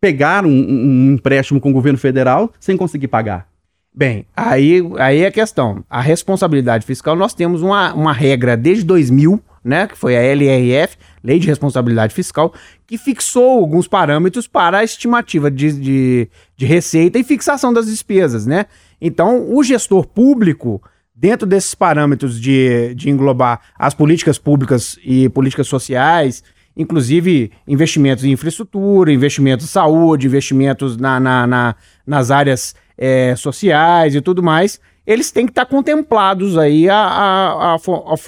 pegar 0.00 0.46
um, 0.46 0.50
um 0.50 1.12
empréstimo 1.14 1.60
com 1.60 1.70
o 1.70 1.74
governo 1.74 1.98
federal 1.98 2.52
sem 2.60 2.76
conseguir 2.76 3.08
pagar? 3.08 3.50
Bem, 3.92 4.24
aí, 4.36 4.80
aí 4.98 5.22
é 5.22 5.26
a 5.26 5.32
questão. 5.32 5.84
A 5.90 6.00
responsabilidade 6.00 6.86
fiscal, 6.86 7.16
nós 7.16 7.34
temos 7.34 7.60
uma, 7.60 7.92
uma 7.92 8.12
regra 8.12 8.56
desde 8.56 8.84
2000, 8.84 9.42
né, 9.64 9.88
que 9.88 9.98
foi 9.98 10.16
a 10.16 10.22
LRF, 10.22 10.96
Lei 11.22 11.38
de 11.38 11.46
Responsabilidade 11.46 12.14
Fiscal, 12.14 12.52
que 12.86 12.96
fixou 12.96 13.60
alguns 13.60 13.86
parâmetros 13.86 14.46
para 14.46 14.78
a 14.78 14.84
estimativa 14.84 15.50
de, 15.50 15.72
de, 15.72 16.28
de 16.56 16.66
receita 16.66 17.18
e 17.18 17.24
fixação 17.24 17.72
das 17.72 17.86
despesas, 17.86 18.46
né? 18.46 18.66
Então, 19.00 19.54
o 19.54 19.62
gestor 19.62 20.06
público, 20.06 20.82
dentro 21.14 21.46
desses 21.46 21.74
parâmetros 21.74 22.40
de, 22.40 22.94
de 22.94 23.10
englobar 23.10 23.60
as 23.78 23.94
políticas 23.94 24.38
públicas 24.38 24.98
e 25.04 25.28
políticas 25.28 25.66
sociais, 25.66 26.42
inclusive 26.76 27.50
investimentos 27.66 28.24
em 28.24 28.32
infraestrutura, 28.32 29.12
investimentos 29.12 29.66
em 29.66 29.68
saúde, 29.68 30.26
investimentos 30.26 30.96
na, 30.96 31.20
na, 31.20 31.46
na 31.46 31.76
nas 32.06 32.30
áreas 32.30 32.74
é, 32.96 33.34
sociais 33.36 34.14
e 34.14 34.20
tudo 34.20 34.42
mais, 34.42 34.80
eles 35.06 35.30
têm 35.30 35.46
que 35.46 35.52
estar 35.52 35.66
contemplados 35.66 36.56
aí 36.58 36.88
a, 36.88 36.96
a, 36.96 37.74
a, 37.74 37.76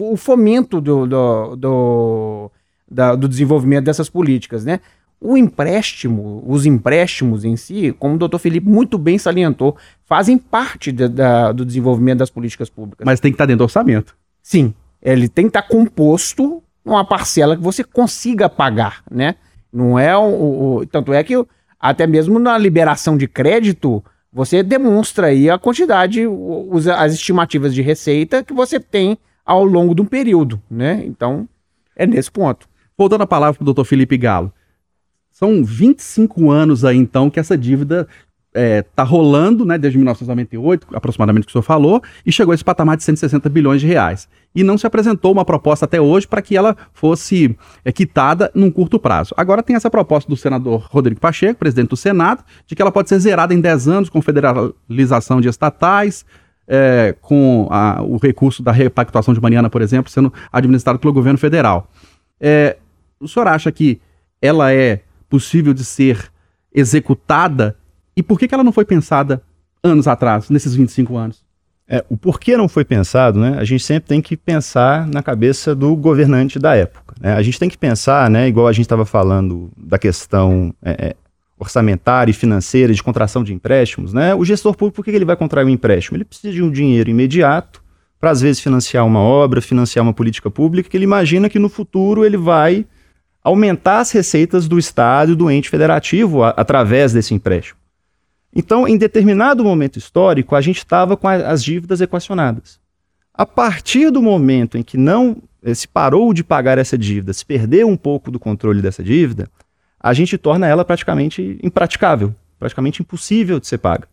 o 0.00 0.16
fomento 0.16 0.80
do, 0.80 1.06
do, 1.06 1.56
do, 1.56 2.50
da, 2.92 3.14
do 3.14 3.28
desenvolvimento 3.28 3.84
dessas 3.84 4.08
políticas, 4.08 4.64
né? 4.64 4.80
O 5.20 5.36
empréstimo, 5.36 6.42
os 6.46 6.66
empréstimos 6.66 7.44
em 7.44 7.56
si, 7.56 7.94
como 7.98 8.16
o 8.16 8.18
doutor 8.18 8.38
Felipe 8.38 8.68
muito 8.68 8.98
bem 8.98 9.18
salientou, 9.18 9.76
fazem 10.04 10.36
parte 10.36 10.90
de, 10.90 11.06
da, 11.08 11.52
do 11.52 11.64
desenvolvimento 11.64 12.18
das 12.18 12.30
políticas 12.30 12.68
públicas. 12.68 13.04
Mas 13.04 13.20
tem 13.20 13.30
que 13.30 13.36
estar 13.36 13.46
dentro 13.46 13.58
do 13.58 13.64
orçamento. 13.64 14.16
Sim, 14.42 14.74
ele 15.00 15.28
tem 15.28 15.44
que 15.44 15.50
estar 15.50 15.62
composto 15.62 16.62
numa 16.84 17.04
parcela 17.04 17.56
que 17.56 17.62
você 17.62 17.84
consiga 17.84 18.48
pagar, 18.48 19.02
né? 19.08 19.36
Não 19.72 19.96
é 19.98 20.16
o, 20.16 20.78
o 20.80 20.86
tanto 20.86 21.12
é 21.12 21.22
que 21.22 21.34
até 21.78 22.06
mesmo 22.06 22.38
na 22.38 22.58
liberação 22.58 23.16
de 23.16 23.28
crédito 23.28 24.04
você 24.32 24.62
demonstra 24.62 25.28
aí 25.28 25.50
a 25.50 25.58
quantidade, 25.58 26.26
os, 26.26 26.88
as 26.88 27.12
estimativas 27.12 27.74
de 27.74 27.82
receita 27.82 28.42
que 28.42 28.52
você 28.52 28.80
tem 28.80 29.18
ao 29.44 29.64
longo 29.64 29.94
de 29.94 30.00
um 30.00 30.06
período, 30.06 30.60
né? 30.70 31.02
Então, 31.04 31.48
é 31.94 32.06
nesse 32.06 32.30
ponto. 32.30 32.66
Voltando 32.96 33.22
a 33.22 33.26
palavra 33.26 33.54
para 33.54 33.62
o 33.62 33.64
doutor 33.64 33.84
Felipe 33.84 34.16
Galo. 34.16 34.52
São 35.30 35.64
25 35.64 36.50
anos 36.50 36.84
aí, 36.84 36.96
então, 36.96 37.30
que 37.30 37.40
essa 37.40 37.56
dívida 37.56 38.06
é, 38.54 38.82
tá 38.82 39.02
rolando, 39.02 39.64
né, 39.64 39.78
desde 39.78 39.98
1998, 39.98 40.86
aproximadamente 40.92 41.46
que 41.46 41.50
o 41.50 41.52
senhor 41.52 41.62
falou, 41.62 42.02
e 42.24 42.30
chegou 42.30 42.52
a 42.52 42.54
esse 42.54 42.64
patamar 42.64 42.96
de 42.96 43.02
160 43.02 43.48
bilhões 43.48 43.80
de 43.80 43.86
reais. 43.86 44.28
E 44.54 44.62
não 44.62 44.76
se 44.76 44.86
apresentou 44.86 45.32
uma 45.32 45.44
proposta 45.44 45.86
até 45.86 46.00
hoje 46.00 46.28
para 46.28 46.42
que 46.42 46.56
ela 46.56 46.76
fosse 46.92 47.56
é, 47.84 47.90
quitada 47.90 48.50
num 48.54 48.70
curto 48.70 48.98
prazo. 48.98 49.34
Agora 49.36 49.62
tem 49.62 49.74
essa 49.74 49.90
proposta 49.90 50.28
do 50.28 50.36
senador 50.36 50.86
Rodrigo 50.90 51.20
Pacheco, 51.20 51.58
presidente 51.58 51.88
do 51.88 51.96
Senado, 51.96 52.44
de 52.66 52.76
que 52.76 52.82
ela 52.82 52.92
pode 52.92 53.08
ser 53.08 53.18
zerada 53.18 53.54
em 53.54 53.60
10 53.60 53.88
anos 53.88 54.10
com 54.10 54.20
federalização 54.20 55.40
de 55.40 55.48
estatais, 55.48 56.26
é, 56.68 57.14
com 57.20 57.66
a, 57.70 58.02
o 58.02 58.18
recurso 58.18 58.62
da 58.62 58.70
repactuação 58.70 59.32
de 59.32 59.40
Mariana, 59.40 59.70
por 59.70 59.80
exemplo, 59.80 60.12
sendo 60.12 60.32
administrado 60.52 60.98
pelo 60.98 61.12
governo 61.12 61.38
federal. 61.38 61.90
É, 62.38 62.76
o 63.22 63.28
senhor 63.28 63.46
acha 63.46 63.70
que 63.70 64.00
ela 64.40 64.72
é 64.72 65.00
possível 65.28 65.72
de 65.72 65.84
ser 65.84 66.30
executada 66.74 67.76
e 68.16 68.22
por 68.22 68.38
que, 68.38 68.48
que 68.48 68.54
ela 68.54 68.64
não 68.64 68.72
foi 68.72 68.84
pensada 68.84 69.42
anos 69.82 70.06
atrás, 70.06 70.50
nesses 70.50 70.74
25 70.74 71.16
anos? 71.16 71.44
É, 71.88 72.04
o 72.08 72.16
porquê 72.16 72.56
não 72.56 72.68
foi 72.68 72.84
pensado, 72.84 73.40
né? 73.40 73.56
A 73.58 73.64
gente 73.64 73.82
sempre 73.82 74.08
tem 74.08 74.22
que 74.22 74.36
pensar 74.36 75.06
na 75.06 75.22
cabeça 75.22 75.74
do 75.74 75.94
governante 75.96 76.58
da 76.58 76.74
época. 76.74 77.14
Né? 77.20 77.34
A 77.34 77.42
gente 77.42 77.58
tem 77.58 77.68
que 77.68 77.76
pensar, 77.76 78.30
né, 78.30 78.48
igual 78.48 78.68
a 78.68 78.72
gente 78.72 78.84
estava 78.84 79.04
falando 79.04 79.70
da 79.76 79.98
questão 79.98 80.72
é, 80.82 81.08
é, 81.08 81.16
orçamentária 81.58 82.30
e 82.30 82.34
financeira 82.34 82.94
de 82.94 83.02
contração 83.02 83.42
de 83.42 83.52
empréstimos, 83.52 84.12
né? 84.12 84.34
O 84.34 84.44
gestor 84.44 84.74
público, 84.74 84.96
por 84.96 85.04
que 85.04 85.10
ele 85.10 85.24
vai 85.24 85.36
contrair 85.36 85.66
um 85.66 85.70
empréstimo? 85.70 86.16
Ele 86.16 86.24
precisa 86.24 86.52
de 86.52 86.62
um 86.62 86.70
dinheiro 86.70 87.10
imediato 87.10 87.82
para, 88.18 88.30
às 88.30 88.40
vezes, 88.40 88.60
financiar 88.60 89.04
uma 89.04 89.20
obra, 89.20 89.60
financiar 89.60 90.04
uma 90.04 90.14
política 90.14 90.50
pública, 90.50 90.88
que 90.88 90.96
ele 90.96 91.04
imagina 91.04 91.48
que 91.48 91.58
no 91.58 91.68
futuro 91.68 92.24
ele 92.24 92.36
vai 92.36 92.86
aumentar 93.42 94.00
as 94.00 94.12
receitas 94.12 94.68
do 94.68 94.78
Estado 94.78 95.32
e 95.32 95.36
do 95.36 95.50
ente 95.50 95.68
federativo 95.68 96.42
a, 96.42 96.50
através 96.50 97.12
desse 97.12 97.34
empréstimo. 97.34 97.78
Então, 98.54 98.86
em 98.86 98.98
determinado 98.98 99.64
momento 99.64 99.98
histórico, 99.98 100.54
a 100.54 100.60
gente 100.60 100.78
estava 100.78 101.16
com 101.16 101.26
a, 101.26 101.34
as 101.34 101.64
dívidas 101.64 102.00
equacionadas. 102.00 102.78
A 103.32 103.46
partir 103.46 104.10
do 104.10 104.20
momento 104.20 104.76
em 104.76 104.82
que 104.82 104.98
não 104.98 105.38
eh, 105.62 105.74
se 105.74 105.88
parou 105.88 106.34
de 106.34 106.44
pagar 106.44 106.76
essa 106.76 106.98
dívida, 106.98 107.32
se 107.32 107.46
perdeu 107.46 107.88
um 107.88 107.96
pouco 107.96 108.30
do 108.30 108.38
controle 108.38 108.82
dessa 108.82 109.02
dívida, 109.02 109.48
a 109.98 110.12
gente 110.12 110.36
torna 110.36 110.66
ela 110.66 110.84
praticamente 110.84 111.58
impraticável, 111.62 112.34
praticamente 112.58 113.00
impossível 113.00 113.58
de 113.58 113.66
ser 113.66 113.78
paga. 113.78 114.06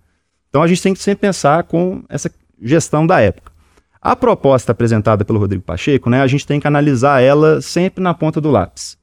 Então 0.49 0.63
a 0.63 0.67
gente 0.67 0.81
tem 0.81 0.93
que 0.93 1.01
sempre 1.01 1.21
pensar 1.21 1.63
com 1.63 2.03
essa 2.07 2.31
gestão 2.61 3.05
da 3.05 3.19
época. 3.19 3.51
A 4.01 4.15
proposta 4.15 4.71
apresentada 4.71 5.25
pelo 5.25 5.39
Rodrigo 5.39 5.63
Pacheco, 5.63 6.09
né, 6.09 6.21
a 6.21 6.27
gente 6.27 6.47
tem 6.47 6.59
que 6.59 6.67
analisar 6.67 7.21
ela 7.21 7.61
sempre 7.61 8.01
na 8.01 8.13
ponta 8.13 8.39
do 8.39 8.49
lápis. 8.49 8.98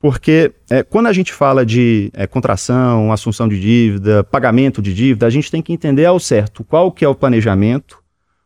Porque 0.00 0.52
é, 0.70 0.82
quando 0.82 1.08
a 1.08 1.12
gente 1.12 1.32
fala 1.32 1.66
de 1.66 2.10
é, 2.14 2.26
contração, 2.26 3.12
assunção 3.12 3.48
de 3.48 3.60
dívida, 3.60 4.22
pagamento 4.22 4.80
de 4.80 4.94
dívida, 4.94 5.26
a 5.26 5.30
gente 5.30 5.50
tem 5.50 5.60
que 5.60 5.72
entender 5.72 6.04
ao 6.04 6.20
certo 6.20 6.62
qual 6.62 6.92
que 6.92 7.04
é 7.04 7.08
o 7.08 7.14
planejamento, 7.14 7.98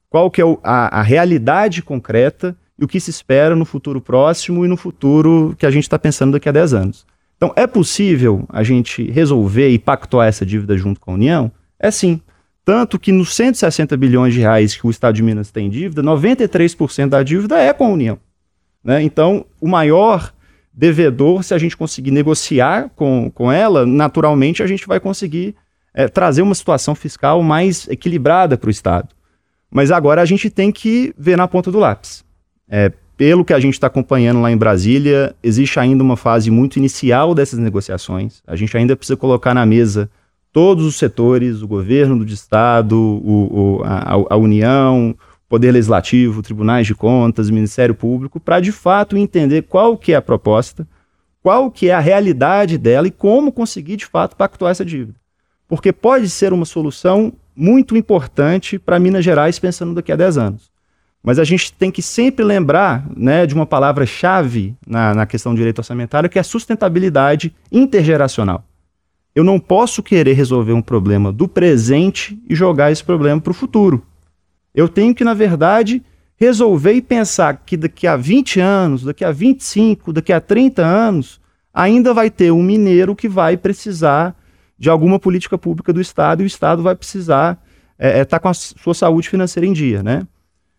qual 0.09 0.31
que 0.31 0.41
é 0.41 0.45
o, 0.45 0.59
a, 0.63 1.01
a, 1.01 1.03
realidade 1.03 1.83
concreta 1.83 2.57
e 2.79 2.85
o 2.85 2.89
que 2.89 2.99
se 2.99 3.11
espera 3.11 3.55
no 3.55 3.67
futuro 3.67 4.01
próximo 4.01 4.65
e 4.65 4.69
no 4.69 4.79
futuro 4.79 5.55
que 5.59 5.67
a 5.67 5.71
gente 5.71 5.85
está 5.85 5.99
pensando 5.99 6.33
daqui 6.33 6.49
a 6.49 6.53
10 6.53 6.75
anos. 6.75 7.07
Então, 7.37 7.53
é 7.55 7.67
possível 7.67 8.47
a 8.49 8.63
gente 8.63 9.11
resolver 9.11 9.69
e 9.69 9.79
pactuar 9.79 10.29
essa 10.29 10.47
dívida 10.47 10.77
junto 10.79 11.01
com 11.01 11.11
a 11.11 11.15
União? 11.15 11.53
É 11.79 11.91
sim. 11.91 12.21
Tanto 12.65 12.99
que 12.99 13.11
nos 13.11 13.35
160 13.35 13.97
bilhões 13.97 14.33
de 14.33 14.41
reais 14.41 14.77
que 14.77 14.87
o 14.87 14.91
Estado 14.91 15.17
de 15.17 15.23
Minas 15.23 15.51
tem 15.51 15.69
dívida, 15.69 16.03
93% 16.03 17.09
da 17.09 17.23
dívida 17.23 17.59
é 17.59 17.73
com 17.73 17.87
a 17.87 17.89
União. 17.89 18.19
Né? 18.83 19.03
Então, 19.03 19.45
o 19.61 19.69
maior 19.69 20.33
devedor, 20.73 21.43
se 21.43 21.55
a 21.55 21.59
gente 21.59 21.77
conseguir 21.77 22.11
negociar 22.11 22.91
com, 22.97 23.31
com 23.35 23.53
ela, 23.53 23.85
naturalmente 23.85 24.63
a 24.63 24.67
gente 24.67 24.87
vai 24.87 24.99
conseguir 24.99 25.55
é, 25.95 26.09
trazer 26.09 26.43
uma 26.43 26.55
situação 26.55 26.95
fiscal 26.95 27.43
mais 27.43 27.87
equilibrada 27.89 28.57
para 28.57 28.69
o 28.69 28.71
Estado. 28.71 29.09
Mas 29.71 29.91
agora 29.91 30.23
a 30.23 30.25
gente 30.25 30.51
tem 30.51 30.73
que 30.73 31.15
ver 31.17 31.37
na 31.37 31.49
ponta 31.49 31.71
do 31.71 31.79
lápis. 31.79 32.25
É, 32.69 32.93
pelo 33.17 33.45
que 33.45 33.53
a 33.53 33.61
gente 33.61 33.75
está 33.75 33.87
acompanhando 33.87 34.41
lá 34.41 34.51
em 34.51 34.57
Brasília, 34.57 35.35
existe 35.43 35.79
ainda 35.79 36.03
uma 36.03 36.17
fase 36.17 36.51
muito 36.51 36.79
inicial 36.79 37.35
dessas 37.35 37.59
negociações. 37.59 38.43
A 38.47 38.57
gente 38.57 38.77
ainda 38.77 38.97
precisa 38.97 39.17
colocar 39.17 39.55
na 39.55 39.65
mesa 39.65 40.11
todos 40.53 40.85
os 40.85 40.97
setores, 40.97 41.63
o 41.63 41.69
governo 41.69 42.25
do 42.25 42.33
Estado, 42.33 42.99
o, 42.99 43.79
o, 43.79 43.85
a, 43.85 44.35
a, 44.35 44.37
União, 44.37 45.15
Poder 45.53 45.71
Legislativo, 45.71 46.41
Tribunais 46.41 46.87
de 46.87 46.95
Contas, 46.95 47.51
Ministério 47.51 47.95
Público, 47.95 48.41
para 48.41 48.59
de 48.59 48.73
fato 48.73 49.19
entender 49.19 49.61
qual 49.61 49.99
que 49.99 50.15
é 50.15 50.17
a 50.17 50.23
proposta, 50.23 50.89
qual 51.43 51.71
que 51.71 51.91
é 51.91 51.93
a 51.93 51.99
realidade 51.99 52.79
dela 52.79 53.07
e 53.07 53.11
como 53.11 53.53
conseguir 53.53 53.97
de 53.97 54.07
fato 54.07 54.35
pactuar 54.35 54.71
essa 54.71 54.83
dívida. 54.83 55.15
Porque 55.69 55.93
pode 55.93 56.31
ser 56.31 56.55
uma 56.55 56.65
solução 56.65 57.35
muito 57.55 57.95
importante 57.95 58.79
para 58.79 58.99
Minas 58.99 59.23
Gerais 59.23 59.59
pensando 59.59 59.93
daqui 59.93 60.11
a 60.11 60.17
10 60.17 60.39
anos. 60.39 60.71
Mas 61.23 61.39
a 61.39 61.45
gente 61.45 61.71
tem 61.75 61.91
que 61.91 62.01
sempre 62.01 62.43
lembrar 62.43 63.07
né, 63.15 63.45
de 63.45 63.53
uma 63.55 63.67
palavra-chave 63.67 64.75
na, 64.87 65.15
na 65.15 65.27
questão 65.27 65.53
do 65.53 65.59
direito 65.59 65.81
orçamentário, 65.81 66.31
que 66.31 66.39
é 66.39 66.41
a 66.41 66.45
sustentabilidade 66.45 67.55
intergeracional. 67.71 68.65
Eu 69.35 69.45
não 69.45 69.61
posso 69.61 70.03
querer 70.03 70.33
resolver 70.33 70.73
um 70.73 70.81
problema 70.81 71.31
do 71.31 71.47
presente 71.47 72.43
e 72.49 72.55
jogar 72.55 72.91
esse 72.91 73.05
problema 73.05 73.39
para 73.39 73.51
o 73.51 73.55
futuro. 73.55 74.03
Eu 74.75 74.89
tenho 74.89 75.15
que, 75.15 75.25
na 75.25 75.35
verdade, 75.35 76.03
resolver 76.37 76.93
e 76.93 77.03
pensar 77.03 77.63
que 77.65 77.77
daqui 77.77 78.07
a 78.07 78.17
20 78.17 78.61
anos, 78.61 79.05
daqui 79.05 79.25
a 79.25 79.31
25, 79.31 80.13
daqui 80.13 80.33
a 80.33 80.41
30 80.41 80.85
anos, 80.85 81.41
ainda 81.73 82.13
vai 82.13 82.31
ter 82.31 82.51
um 82.51 82.63
mineiro 82.63 83.15
que 83.15 83.29
vai 83.29 83.57
precisar 83.57 84.37
de 84.79 84.91
alguma 84.91 85.19
política 85.19 85.57
pública 85.57 85.93
do 85.93 86.01
Estado 86.01 86.43
e 86.43 86.45
o 86.45 86.47
Estado 86.47 86.83
vai 86.83 86.97
precisar 86.97 87.53
estar 87.53 87.63
é, 87.99 88.19
é, 88.21 88.25
tá 88.25 88.39
com 88.41 88.49
a 88.49 88.55
sua 88.55 88.95
saúde 88.95 89.29
financeira 89.29 89.67
em 89.67 89.73
dia, 89.73 90.03
né? 90.03 90.27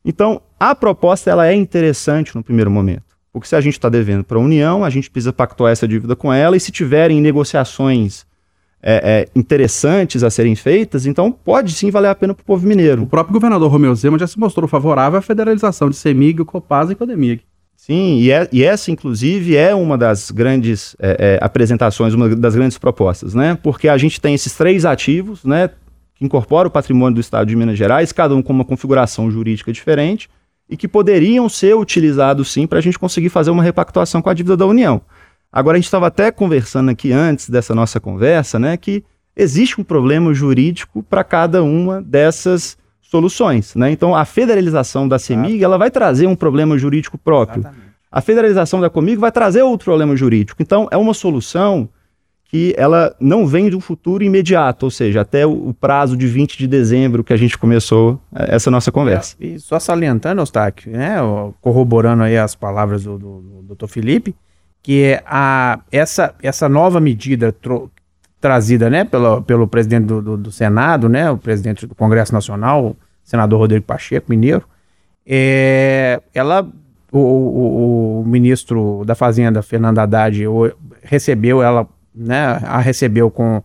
Então, 0.03 0.41
a 0.59 0.75
proposta 0.75 1.31
ela 1.31 1.47
é 1.47 1.53
interessante 1.53 2.35
no 2.35 2.43
primeiro 2.43 2.69
momento. 2.69 3.13
Porque 3.31 3.47
se 3.47 3.55
a 3.55 3.61
gente 3.61 3.73
está 3.73 3.87
devendo 3.87 4.23
para 4.23 4.37
a 4.37 4.41
União, 4.41 4.83
a 4.83 4.89
gente 4.89 5.09
precisa 5.09 5.31
pactuar 5.31 5.71
essa 5.71 5.87
dívida 5.87 6.15
com 6.15 6.31
ela, 6.31 6.57
e 6.57 6.59
se 6.59 6.71
tiverem 6.71 7.21
negociações 7.21 8.25
é, 8.83 9.27
é, 9.33 9.39
interessantes 9.39 10.23
a 10.23 10.29
serem 10.29 10.55
feitas, 10.55 11.05
então 11.05 11.31
pode 11.31 11.71
sim 11.71 11.89
valer 11.89 12.09
a 12.09 12.15
pena 12.15 12.33
para 12.33 12.41
o 12.41 12.45
povo 12.45 12.67
mineiro. 12.67 13.03
O 13.03 13.07
próprio 13.07 13.33
governador 13.33 13.71
Romeu 13.71 13.95
Zema 13.95 14.19
já 14.19 14.27
se 14.27 14.37
mostrou 14.37 14.67
favorável 14.67 15.17
à 15.17 15.21
federalização 15.21 15.89
de 15.89 15.95
CEMIG, 15.95 16.43
Copasa 16.43 16.91
e 16.91 16.95
Codemig. 16.95 17.41
Sim, 17.77 18.19
e, 18.19 18.31
é, 18.31 18.47
e, 18.51 18.63
essa, 18.63 18.91
inclusive, 18.91 19.55
é 19.55 19.73
uma 19.73 19.97
das 19.97 20.31
grandes 20.31 20.95
é, 20.99 21.37
é, 21.39 21.39
apresentações, 21.41 22.13
uma 22.13 22.29
das 22.35 22.55
grandes 22.55 22.77
propostas, 22.77 23.33
né? 23.33 23.57
Porque 23.61 23.89
a 23.89 23.97
gente 23.97 24.21
tem 24.21 24.33
esses 24.33 24.53
três 24.55 24.85
ativos, 24.85 25.43
né? 25.43 25.69
que 26.15 26.23
incorpora 26.23 26.67
o 26.67 26.71
patrimônio 26.71 27.15
do 27.15 27.21
Estado 27.21 27.47
de 27.47 27.55
Minas 27.55 27.77
Gerais, 27.77 28.11
cada 28.11 28.35
um 28.35 28.41
com 28.41 28.53
uma 28.53 28.65
configuração 28.65 29.29
jurídica 29.29 29.73
diferente, 29.73 30.29
e 30.69 30.77
que 30.77 30.87
poderiam 30.87 31.49
ser 31.49 31.75
utilizados 31.75 32.51
sim 32.51 32.65
para 32.65 32.79
a 32.79 32.81
gente 32.81 32.97
conseguir 32.97 33.29
fazer 33.29 33.51
uma 33.51 33.63
repactuação 33.63 34.21
com 34.21 34.29
a 34.29 34.33
dívida 34.33 34.55
da 34.55 34.65
União. 34.65 35.01
Agora, 35.53 35.77
a 35.77 35.79
gente 35.79 35.85
estava 35.85 36.07
até 36.07 36.31
conversando 36.31 36.89
aqui 36.89 37.11
antes 37.11 37.47
dessa 37.47 37.75
nossa 37.75 37.99
conversa, 37.99 38.57
né, 38.57 38.75
que 38.75 39.03
existe 39.35 39.79
um 39.79 39.83
problema 39.83 40.33
jurídico 40.33 41.03
para 41.03 41.23
cada 41.23 41.63
uma 41.63 42.01
dessas 42.01 42.75
soluções. 43.01 43.75
Né? 43.75 43.91
Então, 43.91 44.15
a 44.15 44.25
federalização 44.25 45.07
da 45.07 45.19
CEMIG 45.19 45.63
ela 45.63 45.77
vai 45.77 45.91
trazer 45.91 46.25
um 46.25 46.35
problema 46.35 46.75
jurídico 46.75 47.19
próprio. 47.19 47.59
Exatamente. 47.59 47.93
A 48.11 48.21
federalização 48.21 48.81
da 48.81 48.89
Comigo 48.89 49.21
vai 49.21 49.31
trazer 49.31 49.61
outro 49.61 49.85
problema 49.85 50.15
jurídico. 50.15 50.61
Então, 50.61 50.87
é 50.91 50.97
uma 50.97 51.13
solução 51.13 51.89
que 52.45 52.73
ela 52.77 53.15
não 53.19 53.47
vem 53.47 53.69
de 53.69 53.75
um 53.75 53.79
futuro 53.79 54.23
imediato, 54.23 54.85
ou 54.85 54.91
seja, 54.91 55.21
até 55.21 55.43
o, 55.43 55.73
prazo 55.73 56.15
de 56.15 56.27
20 56.27 56.55
de 56.55 56.67
dezembro 56.67 57.23
que 57.23 57.33
a 57.33 57.37
gente 57.37 57.57
começou 57.57 58.21
é, 58.35 58.55
essa 58.55 58.69
nossa 58.69 58.91
conversa. 58.91 59.35
E 59.39 59.59
só 59.59 59.79
salientando, 59.79 60.41
Eustáquio, 60.41 60.91
né, 60.91 61.15
corroborando 61.59 62.21
aí 62.21 62.37
as 62.37 62.53
palavras 62.53 63.03
do, 63.03 63.17
do, 63.17 63.63
do 63.63 63.75
Dr. 63.75 63.87
Felipe, 63.87 64.35
que 64.83 65.03
é 65.03 65.23
a, 65.25 65.79
essa, 65.89 66.35
essa 66.43 66.67
nova 66.67 66.99
medida 66.99 67.53
tro, 67.53 67.89
trazida 68.39 68.89
né, 68.89 69.05
pelo, 69.05 69.41
pelo 69.41 69.67
presidente 69.67 70.05
do, 70.05 70.21
do, 70.21 70.37
do, 70.37 70.51
Senado, 70.51 71.07
né, 71.07 71.31
o 71.31 71.37
presidente 71.37 71.87
do 71.87 71.95
Congresso 71.95 72.33
Nacional, 72.33 72.87
o 72.87 72.97
senador 73.23 73.59
Rodrigo 73.59 73.85
Pacheco, 73.85 74.29
mineiro, 74.29 74.65
é, 75.25 76.21
ela, 76.33 76.67
o, 77.09 77.17
o, 77.17 78.21
o 78.21 78.25
ministro 78.25 79.03
da 79.05 79.15
Fazenda, 79.15 79.61
Fernando 79.61 79.99
Haddad, 79.99 80.43
recebeu 81.01 81.63
ela 81.63 81.87
né, 82.13 82.59
a 82.63 82.79
recebeu 82.79 83.31
com, 83.31 83.63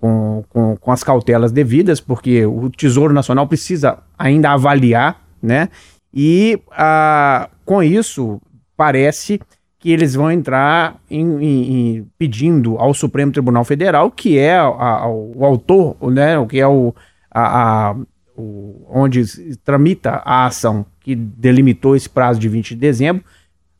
com, 0.00 0.44
com, 0.48 0.76
com, 0.76 0.92
as 0.92 1.04
cautelas 1.04 1.52
devidas, 1.52 2.00
porque 2.00 2.44
o 2.44 2.68
Tesouro 2.68 3.14
Nacional 3.14 3.46
precisa 3.46 3.98
ainda 4.18 4.50
avaliar, 4.50 5.22
né? 5.40 5.68
E 6.12 6.60
a, 6.72 7.48
com 7.64 7.82
isso, 7.82 8.40
parece 8.76 9.40
que 9.86 9.92
eles 9.92 10.16
vão 10.16 10.32
entrar 10.32 11.00
em, 11.08 11.24
em, 11.40 11.72
em, 11.72 12.10
pedindo 12.18 12.76
ao 12.76 12.92
Supremo 12.92 13.30
Tribunal 13.30 13.62
Federal, 13.62 14.10
que 14.10 14.36
é 14.36 14.56
a, 14.56 14.64
a, 14.64 15.08
o 15.08 15.44
autor, 15.44 15.96
né, 16.10 16.36
o 16.36 16.44
que 16.44 16.58
é 16.58 16.66
o, 16.66 16.92
a, 17.32 17.94
o, 18.36 18.84
onde 18.90 19.22
tramita 19.58 20.20
a 20.24 20.46
ação 20.46 20.84
que 20.98 21.14
delimitou 21.14 21.94
esse 21.94 22.08
prazo 22.10 22.40
de 22.40 22.48
20 22.48 22.70
de 22.70 22.80
dezembro, 22.80 23.24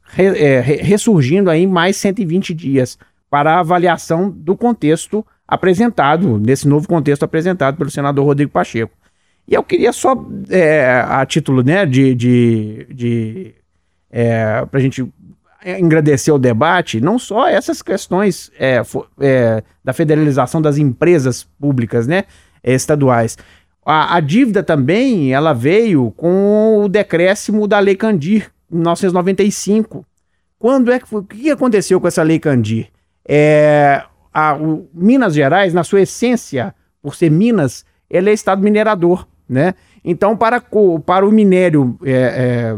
re, 0.04 0.26
é, 0.26 0.60
ressurgindo 0.60 1.50
aí 1.50 1.66
mais 1.66 1.96
120 1.96 2.54
dias 2.54 2.96
para 3.28 3.54
a 3.56 3.58
avaliação 3.58 4.30
do 4.30 4.56
contexto 4.56 5.26
apresentado, 5.48 6.38
nesse 6.38 6.68
novo 6.68 6.86
contexto 6.86 7.24
apresentado 7.24 7.78
pelo 7.78 7.90
senador 7.90 8.24
Rodrigo 8.24 8.52
Pacheco. 8.52 8.96
E 9.48 9.54
eu 9.54 9.64
queria 9.64 9.92
só, 9.92 10.14
é, 10.50 11.04
a 11.04 11.26
título 11.26 11.64
né, 11.64 11.84
de, 11.84 12.14
de, 12.14 12.86
de 12.94 13.54
é, 14.08 14.64
para 14.66 14.78
a 14.78 14.82
gente 14.82 15.04
engrandecer 15.66 16.32
o 16.32 16.38
debate, 16.38 17.00
não 17.00 17.18
só 17.18 17.48
essas 17.48 17.82
questões 17.82 18.52
é, 18.58 18.80
é, 19.20 19.62
da 19.82 19.92
federalização 19.92 20.62
das 20.62 20.78
empresas 20.78 21.44
públicas 21.58 22.06
né, 22.06 22.24
estaduais. 22.62 23.36
A, 23.84 24.16
a, 24.16 24.20
dívida 24.20 24.62
também 24.62 25.32
ela 25.32 25.52
veio 25.52 26.12
com 26.12 26.82
o 26.84 26.88
decréscimo 26.88 27.66
da 27.66 27.78
Lei 27.78 27.96
Candir, 27.96 28.50
em 28.70 28.76
1995. 28.76 30.04
Quando 30.58 30.92
é 30.92 30.98
que 30.98 31.08
foi, 31.08 31.20
o 31.20 31.24
que 31.24 31.50
aconteceu 31.50 32.00
com 32.00 32.08
essa 32.08 32.22
Lei 32.22 32.38
Candir? 32.38 32.88
É, 33.28 34.04
a, 34.32 34.54
o, 34.54 34.88
Minas 34.94 35.34
Gerais, 35.34 35.74
na 35.74 35.82
sua 35.82 36.02
essência, 36.02 36.74
por 37.02 37.14
ser 37.14 37.30
Minas, 37.30 37.84
ele 38.08 38.30
é 38.30 38.32
estado 38.32 38.62
minerador, 38.62 39.26
né? 39.48 39.74
Então, 40.04 40.36
para, 40.36 40.62
para 41.04 41.26
o 41.26 41.32
minério 41.32 41.98
é, 42.04 42.12
é, 42.12 42.76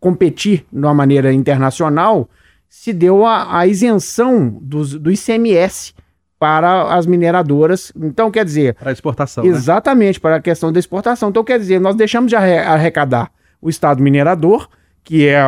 competir 0.00 0.64
de 0.72 0.78
uma 0.78 0.94
maneira 0.94 1.32
internacional, 1.32 2.28
se 2.68 2.92
deu 2.92 3.26
a, 3.26 3.58
a 3.58 3.66
isenção 3.66 4.58
dos, 4.60 4.94
do 4.94 5.10
ICMS 5.10 5.94
para 6.38 6.94
as 6.94 7.06
mineradoras. 7.06 7.92
Então, 7.96 8.30
quer 8.30 8.44
dizer. 8.44 8.74
Para 8.74 8.90
a 8.90 8.92
exportação. 8.92 9.44
Né? 9.44 9.50
Exatamente, 9.50 10.16
né? 10.16 10.20
para 10.20 10.36
a 10.36 10.40
questão 10.40 10.72
da 10.72 10.78
exportação. 10.78 11.30
Então, 11.30 11.42
quer 11.42 11.58
dizer, 11.58 11.80
nós 11.80 11.96
deixamos 11.96 12.30
de 12.30 12.36
arrecadar 12.36 13.30
o 13.60 13.68
Estado 13.68 14.02
minerador, 14.02 14.68
que 15.02 15.26
é 15.26 15.42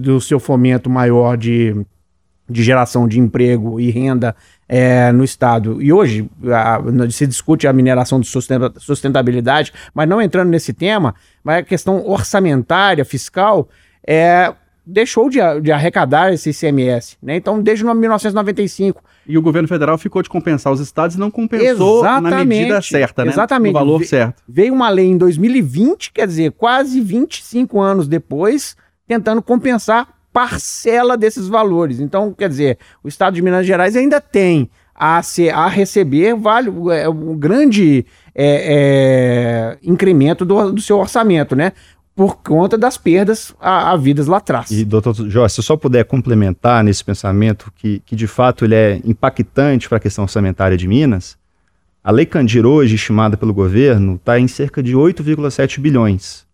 do 0.00 0.20
seu 0.20 0.40
fomento 0.40 0.90
maior 0.90 1.36
de, 1.36 1.76
de 2.48 2.62
geração 2.62 3.06
de 3.06 3.20
emprego 3.20 3.78
e 3.78 3.90
renda 3.90 4.34
é, 4.68 5.12
no 5.12 5.22
Estado. 5.22 5.80
E 5.82 5.92
hoje 5.92 6.28
a, 6.46 6.80
se 7.10 7.26
discute 7.26 7.68
a 7.68 7.72
mineração 7.72 8.18
de 8.18 8.26
sustentabilidade, 8.78 9.72
mas 9.94 10.08
não 10.08 10.20
entrando 10.20 10.48
nesse 10.48 10.72
tema, 10.72 11.14
mas 11.44 11.58
a 11.58 11.62
questão 11.62 12.04
orçamentária, 12.08 13.04
fiscal, 13.04 13.68
é, 14.06 14.52
deixou 14.84 15.30
de, 15.30 15.38
de 15.62 15.72
arrecadar 15.72 16.32
esse 16.32 16.50
ICMS. 16.50 17.16
Né? 17.22 17.36
Então, 17.36 17.62
desde 17.62 17.84
1995. 17.84 19.02
E 19.26 19.38
o 19.38 19.42
governo 19.42 19.68
federal 19.68 19.96
ficou 19.96 20.22
de 20.22 20.28
compensar 20.28 20.72
os 20.72 20.80
estados 20.80 21.16
e 21.16 21.18
não 21.18 21.30
compensou 21.30 22.00
exatamente, 22.00 22.34
na 22.34 22.44
medida 22.44 22.82
certa, 22.82 23.24
né? 23.24 23.30
Exatamente. 23.30 23.72
No 23.72 23.78
valor 23.78 23.98
Ve 24.00 24.06
certo. 24.06 24.42
Veio 24.48 24.74
uma 24.74 24.88
lei 24.88 25.06
em 25.06 25.16
2020, 25.16 26.12
quer 26.12 26.26
dizer, 26.26 26.50
quase 26.52 27.00
25 27.00 27.80
anos 27.80 28.08
depois, 28.08 28.76
tentando 29.06 29.40
compensar 29.40 30.08
parcela 30.32 31.16
desses 31.16 31.46
valores. 31.46 32.00
Então, 32.00 32.32
quer 32.32 32.48
dizer, 32.48 32.78
o 33.04 33.08
estado 33.08 33.34
de 33.34 33.42
Minas 33.42 33.64
Gerais 33.66 33.94
ainda 33.94 34.20
tem 34.20 34.68
a, 34.94 35.22
ser, 35.22 35.50
a 35.50 35.68
receber 35.68 36.34
vale, 36.34 36.70
é, 36.92 37.08
um 37.08 37.36
grande 37.36 38.04
é, 38.34 39.76
é, 39.76 39.78
incremento 39.82 40.44
do, 40.44 40.72
do 40.72 40.80
seu 40.80 40.98
orçamento, 40.98 41.54
né? 41.54 41.72
Por 42.22 42.36
conta 42.36 42.78
das 42.78 42.96
perdas 42.96 43.52
havidas 43.60 44.28
lá 44.28 44.36
atrás. 44.36 44.70
E, 44.70 44.84
doutor 44.84 45.12
Jorge, 45.28 45.54
se 45.54 45.58
eu 45.58 45.64
só 45.64 45.76
puder 45.76 46.04
complementar 46.04 46.84
nesse 46.84 47.04
pensamento, 47.04 47.72
que, 47.74 48.00
que 48.06 48.14
de 48.14 48.28
fato 48.28 48.64
ele 48.64 48.76
é 48.76 49.00
impactante 49.04 49.88
para 49.88 49.98
a 49.98 50.00
questão 50.00 50.22
orçamentária 50.22 50.76
de 50.76 50.86
Minas, 50.86 51.36
a 52.04 52.12
Lei 52.12 52.24
Candir 52.24 52.64
hoje, 52.64 52.94
estimada 52.94 53.36
pelo 53.36 53.52
governo, 53.52 54.14
está 54.14 54.38
em 54.38 54.46
cerca 54.46 54.80
de 54.80 54.92
8,7 54.92 55.80
bilhões. 55.80 56.46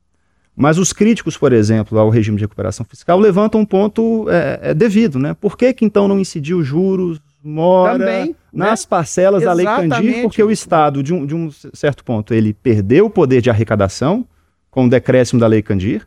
Mas 0.56 0.78
os 0.78 0.90
críticos, 0.94 1.36
por 1.36 1.52
exemplo, 1.52 1.98
ao 1.98 2.08
regime 2.08 2.38
de 2.38 2.44
recuperação 2.44 2.86
fiscal 2.86 3.20
levantam 3.20 3.60
um 3.60 3.66
ponto 3.66 4.26
é, 4.30 4.70
é 4.70 4.74
devido, 4.74 5.18
né? 5.18 5.36
Por 5.38 5.54
que, 5.54 5.74
que 5.74 5.84
então 5.84 6.08
não 6.08 6.18
incidiu 6.18 6.62
juros, 6.62 7.20
mora 7.44 7.98
Também, 7.98 8.34
nas 8.50 8.84
né? 8.84 8.86
parcelas 8.88 9.42
Exatamente. 9.42 9.66
da 9.66 9.74
Lei 9.82 9.88
Candir? 9.90 10.22
Porque 10.22 10.42
o 10.42 10.50
Estado, 10.50 11.02
de 11.02 11.12
um, 11.12 11.26
de 11.26 11.34
um 11.34 11.50
certo 11.74 12.02
ponto, 12.02 12.32
ele 12.32 12.54
perdeu 12.54 13.04
o 13.04 13.10
poder 13.10 13.42
de 13.42 13.50
arrecadação, 13.50 14.26
com 14.70 14.86
o 14.86 14.88
decréscimo 14.88 15.40
da 15.40 15.46
Lei 15.46 15.62
Candir. 15.62 16.06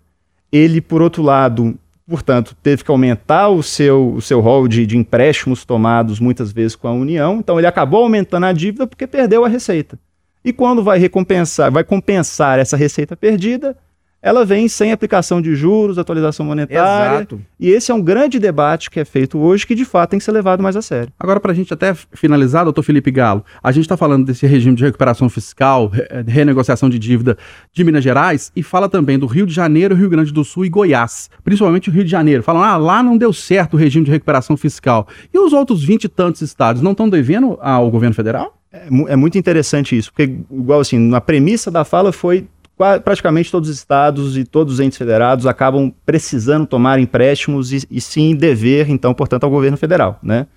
Ele, 0.52 0.82
por 0.82 1.02
outro 1.02 1.24
lado, 1.24 1.78
portanto, 2.08 2.56
teve 2.62 2.84
que 2.84 2.92
aumentar 2.92 3.50
o 3.50 3.64
seu, 3.64 4.14
o 4.14 4.22
seu 4.22 4.40
rol 4.40 4.68
de, 4.68 4.86
de 4.86 4.98
empréstimos 4.98 5.64
tomados 5.64 6.20
muitas 6.20 6.52
vezes 6.52 6.76
com 6.76 6.88
a 6.88 6.94
União. 6.94 7.38
Então, 7.40 7.58
ele 7.58 7.68
acabou 7.68 8.04
aumentando 8.04 8.46
a 8.46 8.54
dívida 8.54 8.86
porque 8.86 9.08
perdeu 9.08 9.46
a 9.46 9.48
receita. 9.48 9.98
E 10.44 10.52
quando 10.52 10.84
vai 10.84 10.98
recompensar, 10.98 11.72
vai 11.72 11.84
compensar 11.84 12.60
essa 12.60 12.76
receita 12.76 13.16
perdida, 13.16 13.78
ela 14.22 14.46
vem 14.46 14.68
sem 14.68 14.92
aplicação 14.92 15.42
de 15.42 15.56
juros, 15.56 15.98
atualização 15.98 16.46
monetária. 16.46 17.18
Exato. 17.18 17.42
E 17.60 17.70
esse 17.70 17.92
é 17.92 17.94
um 17.94 18.02
grande 18.02 18.38
debate 18.38 18.90
que 18.90 19.00
é 19.00 19.06
feito 19.06 19.40
hoje 19.40 19.66
que 19.66 19.74
de 19.74 19.84
fato 19.84 20.12
tem 20.12 20.20
que 20.20 20.26
ser 20.26 20.32
levado 20.32 20.62
mais 20.62 20.76
a 20.76 20.82
sério. 20.82 21.12
Agora, 21.20 21.40
para 21.40 21.52
a 21.52 21.56
gente 21.56 21.74
até 21.74 21.94
finalizar, 22.14 22.64
doutor 22.64 22.84
Felipe 22.84 23.10
Galo, 23.10 23.44
a 23.64 23.72
gente 23.72 23.84
está 23.84 23.98
falando 23.98 24.26
desse 24.26 24.46
regime 24.46 24.76
de 24.76 24.84
recuperação 24.84 25.28
fiscal, 25.28 25.88
re 25.88 26.06
renegociação 26.28 26.90
de 26.90 27.00
dívida 27.00 27.38
de 27.74 27.84
Minas 27.84 28.04
Gerais 28.04 28.52
e 28.56 28.62
fala 28.62 28.88
também 28.88 29.18
do 29.18 29.26
Rio 29.26 29.46
de 29.46 29.54
Janeiro, 29.54 29.96
Rio 29.96 30.10
Grande 30.10 30.32
do 30.32 30.44
Sul 30.44 30.66
e 30.66 30.70
Goiás, 30.70 31.30
principalmente 31.44 31.90
o 31.90 31.92
Rio 31.92 32.04
de 32.04 32.12
Janeiro. 32.12 32.44
Falam, 32.44 32.64
ah, 32.64 32.78
lá 32.78 33.02
não 33.02 33.18
deu 33.18 33.34
certo 33.34 33.74
o 33.74 33.78
regime 33.78 34.06
de 34.06 34.12
recuperação 34.12 34.56
fiscal. 34.56 35.08
E 35.34 35.40
os 35.40 35.52
outros 35.54 35.84
20 35.84 36.04
e 36.04 36.10
tantos 36.10 36.42
estados 36.42 36.82
não 36.82 36.92
estão 36.92 37.10
devendo 37.10 37.58
ao 37.62 37.90
governo 37.90 38.14
federal? 38.14 38.58
É, 38.72 38.88
é 39.10 39.16
muito 39.16 39.38
interessante 39.38 39.98
isso, 39.98 40.12
porque, 40.12 40.36
igual 40.52 40.80
assim, 40.80 40.98
na 40.98 41.20
premissa 41.20 41.70
da 41.70 41.84
fala 41.84 42.12
foi 42.12 42.48
praticamente 43.04 43.52
todos 43.52 43.70
os 43.70 43.76
estados 43.76 44.38
e 44.38 44.44
todos 44.44 44.76
os 44.76 44.80
entes 44.80 44.98
federados 44.98 45.46
acabam 45.46 45.94
precisando 46.06 46.66
tomar 46.66 47.00
empréstimos 47.00 47.72
e, 47.72 47.88
e 47.90 48.02
sim 48.02 48.36
dever, 48.36 48.90
então, 48.90 49.14
portanto, 49.14 49.44
ao 49.44 49.50
governo 49.50 49.78
federal, 49.78 50.20
né? 50.22 50.48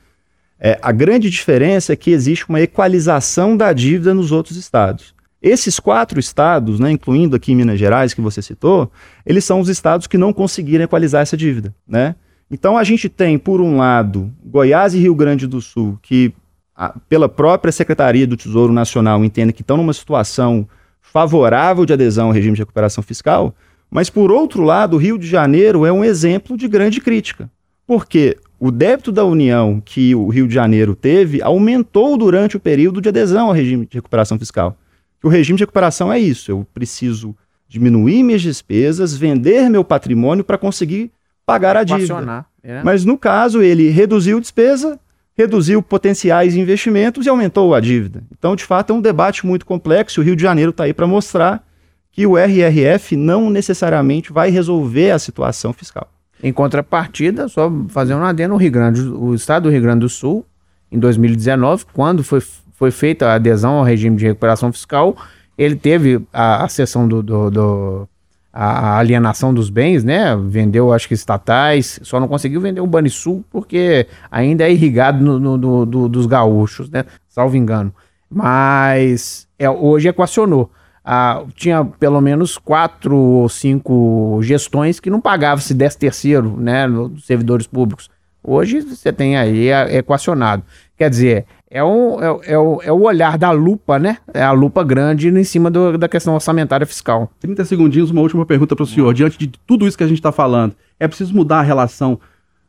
É, 0.59 0.79
a 0.81 0.93
grande 0.93 1.29
diferença 1.29 1.93
é 1.93 1.97
que 1.97 2.11
existe 2.11 2.49
uma 2.49 2.61
equalização 2.61 3.57
da 3.57 3.73
dívida 3.73 4.15
nos 4.15 4.33
outros 4.33 4.57
estados. 4.57 5.15
Esses 5.43 5.79
quatro 5.79 6.19
estados, 6.19 6.81
né, 6.81 6.91
incluindo 6.91 7.37
aqui 7.37 7.55
Minas 7.55 7.79
Gerais, 7.79 8.15
que 8.15 8.21
você 8.23 8.41
citou, 8.41 8.91
eles 9.27 9.45
são 9.45 9.61
os 9.61 9.69
estados 9.69 10.07
que 10.07 10.17
não 10.17 10.33
conseguiram 10.33 10.85
equalizar 10.85 11.21
essa 11.21 11.37
dívida. 11.37 11.75
Né? 11.87 12.15
Então 12.51 12.79
a 12.79 12.85
gente 12.85 13.11
tem, 13.11 13.39
por 13.39 13.61
um 13.61 13.77
lado, 13.77 14.33
Goiás 14.43 14.95
e 14.95 14.99
Rio 14.99 15.15
Grande 15.15 15.47
do 15.47 15.61
Sul, 15.61 15.99
que, 16.01 16.33
a, 16.75 16.95
pela 17.11 17.29
própria 17.29 17.71
Secretaria 17.71 18.27
do 18.27 18.39
Tesouro 18.39 18.73
Nacional, 18.73 19.23
entendem 19.23 19.53
que 19.53 19.61
estão 19.61 19.77
numa 19.77 19.93
situação 19.93 20.67
favorável 21.13 21.85
de 21.85 21.93
adesão 21.93 22.27
ao 22.27 22.33
regime 22.33 22.55
de 22.55 22.63
recuperação 22.63 23.03
fiscal, 23.03 23.55
mas, 23.91 24.11
por 24.11 24.33
outro 24.33 24.63
lado, 24.63 24.95
o 24.95 24.99
Rio 24.99 25.17
de 25.17 25.27
Janeiro 25.27 25.87
é 25.87 25.93
um 25.93 26.05
exemplo 26.05 26.57
de 26.57 26.67
grande 26.67 27.01
crítica, 27.01 27.49
porque 27.87 28.37
o 28.59 28.71
débito 28.71 29.13
da 29.13 29.25
União 29.25 29.81
que 29.85 30.15
o 30.15 30.29
Rio 30.29 30.49
de 30.49 30.55
Janeiro 30.55 30.97
teve 30.97 31.43
aumentou 31.43 32.17
durante 32.17 32.57
o 32.57 32.61
período 32.61 33.01
de 33.01 33.09
adesão 33.09 33.47
ao 33.49 33.53
regime 33.53 33.87
de 33.87 33.97
recuperação 33.97 34.39
fiscal. 34.39 34.77
O 35.23 35.29
regime 35.29 35.57
de 35.57 35.63
recuperação 35.63 36.13
é 36.13 36.19
isso: 36.19 36.51
eu 36.51 36.67
preciso 36.75 37.37
diminuir 37.69 38.23
minhas 38.23 38.43
despesas, 38.43 39.17
vender 39.17 39.71
meu 39.71 39.85
patrimônio 39.85 40.43
para 40.43 40.59
conseguir 40.59 41.13
pagar 41.47 41.77
a 41.77 41.85
dívida. 41.85 42.47
É. 42.63 42.83
Mas 42.83 43.05
no 43.05 43.19
caso, 43.19 43.63
ele 43.63 43.91
reduziu 43.91 44.41
despesa, 44.41 44.99
reduziu 45.37 45.83
potenciais 45.83 46.55
investimentos 46.55 47.27
e 47.27 47.29
aumentou 47.29 47.75
a 47.75 47.81
dívida. 47.81 48.23
Então, 48.37 48.55
de 48.55 48.65
fato, 48.65 48.93
é 48.93 48.97
um 48.97 49.01
debate 49.01 49.45
muito 49.45 49.67
complexo. 49.67 50.21
O 50.21 50.25
Rio 50.25 50.37
de 50.37 50.43
Janeiro 50.43 50.71
está 50.71 50.85
aí 50.85 50.95
para 50.95 51.07
mostrar 51.07 51.65
que 52.13 52.27
o 52.27 52.39
RRF 52.39 53.17
não 53.17 53.51
necessariamente 53.51 54.33
vai 54.33 54.49
resolver 54.49 55.11
a 55.11 55.19
situação 55.19 55.73
fiscal. 55.73 56.09
Em 56.43 56.53
contrapartida, 56.53 57.49
só 57.49 57.73
fazer 57.89 58.15
um 58.15 58.23
adendo, 58.23 58.55
o, 58.55 58.57
Rio 58.57 58.71
Grande, 58.71 59.01
o 59.01 59.35
estado 59.35 59.65
do 59.65 59.71
Rio 59.71 59.83
Grande 59.83 60.01
do 60.01 60.09
Sul, 60.09 60.47
em 60.93 60.99
2019, 60.99 61.87
quando 61.93 62.23
foi, 62.23 62.41
foi 62.73 62.93
feita 62.93 63.27
a 63.27 63.35
adesão 63.35 63.75
ao 63.75 63.85
regime 63.85 64.17
de 64.17 64.27
recuperação 64.27 64.73
fiscal, 64.73 65.17
ele 65.59 65.75
teve 65.75 66.21
a, 66.33 66.65
a 66.65 66.69
sessão 66.69 67.09
do, 67.09 67.23
do, 67.23 67.51
do 67.51 68.09
a 68.57 68.99
alienação 68.99 69.53
dos 69.53 69.69
bens, 69.69 70.05
né? 70.05 70.37
Vendeu, 70.37 70.93
acho 70.93 71.09
que 71.09 71.15
estatais, 71.15 71.99
só 72.05 72.21
não 72.21 72.29
conseguiu 72.29 72.61
vender 72.61 72.81
o 72.81 72.87
Banrisul 72.87 73.45
porque 73.51 74.07
ainda 74.31 74.63
é 74.63 74.71
irrigado 74.71 75.25
no, 75.25 75.41
no, 75.41 75.57
no, 75.57 75.85
do, 75.85 76.09
dos 76.09 76.27
gaúchos, 76.27 76.89
né? 76.89 77.05
Salvo 77.29 77.57
engano. 77.57 77.93
Mas 78.31 79.49
é, 79.59 79.69
hoje 79.69 80.09
equacionou. 80.09 80.71
Ah, 81.05 81.43
tinha 81.57 81.85
pelo 81.85 82.21
menos 82.21 82.57
quatro 82.57 83.17
ou 83.17 83.49
cinco 83.49 84.39
gestões 84.41 85.01
que 85.01 85.11
não 85.11 85.21
pagavam 85.21 85.59
esse 85.59 85.75
10 85.75 85.97
terceiro, 85.97 86.57
né? 86.57 86.87
Dos 86.89 87.27
servidores 87.27 87.67
públicos. 87.67 88.09
Hoje 88.41 88.83
você 88.83 89.13
tem 89.13 89.37
aí 89.37 89.69
é, 89.69 89.97
equacionado. 89.97 90.63
Quer 90.97 91.11
dizer, 91.11 91.47
é, 91.75 91.83
um, 91.83 92.23
é, 92.23 92.53
é, 92.53 92.59
o, 92.59 92.81
é 92.85 92.93
o 92.93 93.03
olhar 93.03 93.37
da 93.37 93.51
lupa, 93.51 93.99
né? 93.99 94.19
É 94.33 94.45
a 94.45 94.53
lupa 94.53 94.85
grande 94.85 95.29
em 95.29 95.43
cima 95.43 95.69
do, 95.69 95.99
da 95.99 96.09
questão 96.09 96.33
orçamentária 96.33 96.87
fiscal. 96.87 97.29
30 97.41 97.65
segundinhos, 97.65 98.13
uma 98.13 98.21
última 98.21 98.47
pergunta 98.47 98.77
para 98.77 98.85
o 98.85 98.87
senhor. 98.87 99.13
Diante 99.13 99.37
de 99.37 99.49
tudo 99.67 99.85
isso 99.85 99.99
que 99.99 100.05
a 100.05 100.07
gente 100.07 100.19
está 100.19 100.31
falando, 100.31 100.77
é 101.01 101.09
preciso 101.09 101.35
mudar 101.35 101.59
a 101.59 101.63
relação 101.63 102.21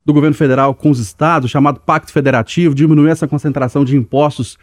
do 0.03 0.11
governo 0.11 0.35
federal 0.35 0.73
com 0.73 0.89
os 0.89 0.97
estados, 0.97 1.51
chamado 1.51 1.79
Pacto 1.79 2.11
Federativo, 2.11 2.73
diminuir 2.73 3.11
essa 3.11 3.27
concentração 3.27 3.85
de 3.85 3.95
impostos 3.95 4.57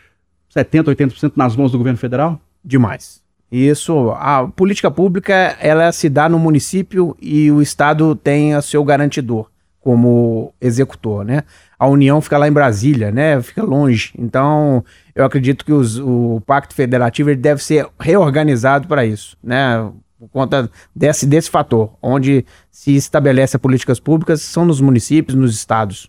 70%, 0.52 0.87
80% 0.87 1.35
nas 1.37 1.55
mãos 1.55 1.70
do 1.70 1.78
governo 1.78 1.98
federal? 1.98 2.40
Demais. 2.64 3.22
Isso, 3.50 4.11
a 4.16 4.48
política 4.48 4.90
pública, 4.90 5.57
ela 5.61 5.92
se 5.92 6.09
dá 6.09 6.28
no 6.28 6.40
município 6.40 7.16
e 7.22 7.48
o 7.52 7.62
estado 7.62 8.16
tem 8.16 8.57
o 8.57 8.62
seu 8.62 8.83
garantidor 8.83 9.52
como 9.83 10.55
executor, 10.61 11.24
né? 11.24 11.42
A 11.83 11.88
União 11.88 12.21
fica 12.21 12.38
lá 12.38 12.47
em 12.47 12.53
Brasília, 12.53 13.11
né? 13.11 13.42
Fica 13.42 13.61
longe. 13.64 14.12
Então, 14.16 14.85
eu 15.16 15.25
acredito 15.25 15.64
que 15.64 15.73
os, 15.73 15.99
o 15.99 16.40
Pacto 16.47 16.77
Federativo 16.77 17.35
deve 17.35 17.61
ser 17.61 17.88
reorganizado 17.99 18.87
para 18.87 19.05
isso, 19.05 19.37
né? 19.42 19.90
Por 20.16 20.29
conta 20.29 20.71
desse, 20.95 21.27
desse 21.27 21.51
fator, 21.51 21.92
onde 22.01 22.47
se 22.71 22.95
estabelece 22.95 23.59
políticas 23.59 23.99
públicas 23.99 24.42
são 24.42 24.64
nos 24.64 24.81
municípios, 24.81 25.37
nos 25.37 25.57
estados. 25.57 26.09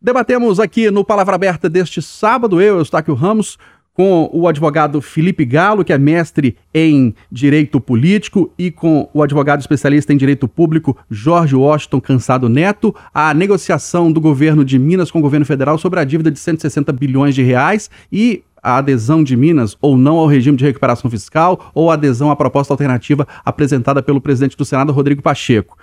Debatemos 0.00 0.58
aqui 0.58 0.90
no 0.90 1.04
Palavra 1.04 1.34
Aberta 1.34 1.68
deste 1.68 2.00
sábado, 2.00 2.58
eu, 2.58 2.78
Eustáquio 2.78 3.12
Ramos, 3.12 3.58
com 3.94 4.28
o 4.32 4.48
advogado 4.48 5.00
Felipe 5.00 5.44
Galo, 5.44 5.84
que 5.84 5.92
é 5.92 5.98
mestre 5.98 6.56
em 6.74 7.14
Direito 7.30 7.80
Político, 7.80 8.52
e 8.58 8.70
com 8.70 9.08
o 9.14 9.22
advogado 9.22 9.60
especialista 9.60 10.12
em 10.12 10.16
Direito 10.16 10.48
Público 10.48 10.96
Jorge 11.08 11.54
Washington 11.54 12.00
Cansado 12.00 12.48
Neto, 12.48 12.94
a 13.14 13.32
negociação 13.32 14.10
do 14.10 14.20
governo 14.20 14.64
de 14.64 14.78
Minas 14.78 15.10
com 15.10 15.20
o 15.20 15.22
governo 15.22 15.46
federal 15.46 15.78
sobre 15.78 16.00
a 16.00 16.04
dívida 16.04 16.30
de 16.30 16.38
160 16.38 16.92
bilhões 16.92 17.34
de 17.34 17.42
reais 17.42 17.88
e 18.10 18.42
a 18.60 18.78
adesão 18.78 19.22
de 19.22 19.36
Minas 19.36 19.76
ou 19.80 19.96
não 19.96 20.16
ao 20.16 20.26
regime 20.26 20.56
de 20.56 20.64
recuperação 20.64 21.10
fiscal 21.10 21.70
ou 21.74 21.90
adesão 21.90 22.30
à 22.30 22.36
proposta 22.36 22.72
alternativa 22.72 23.28
apresentada 23.44 24.02
pelo 24.02 24.20
presidente 24.20 24.56
do 24.56 24.64
Senado, 24.64 24.90
Rodrigo 24.90 25.22
Pacheco. 25.22 25.78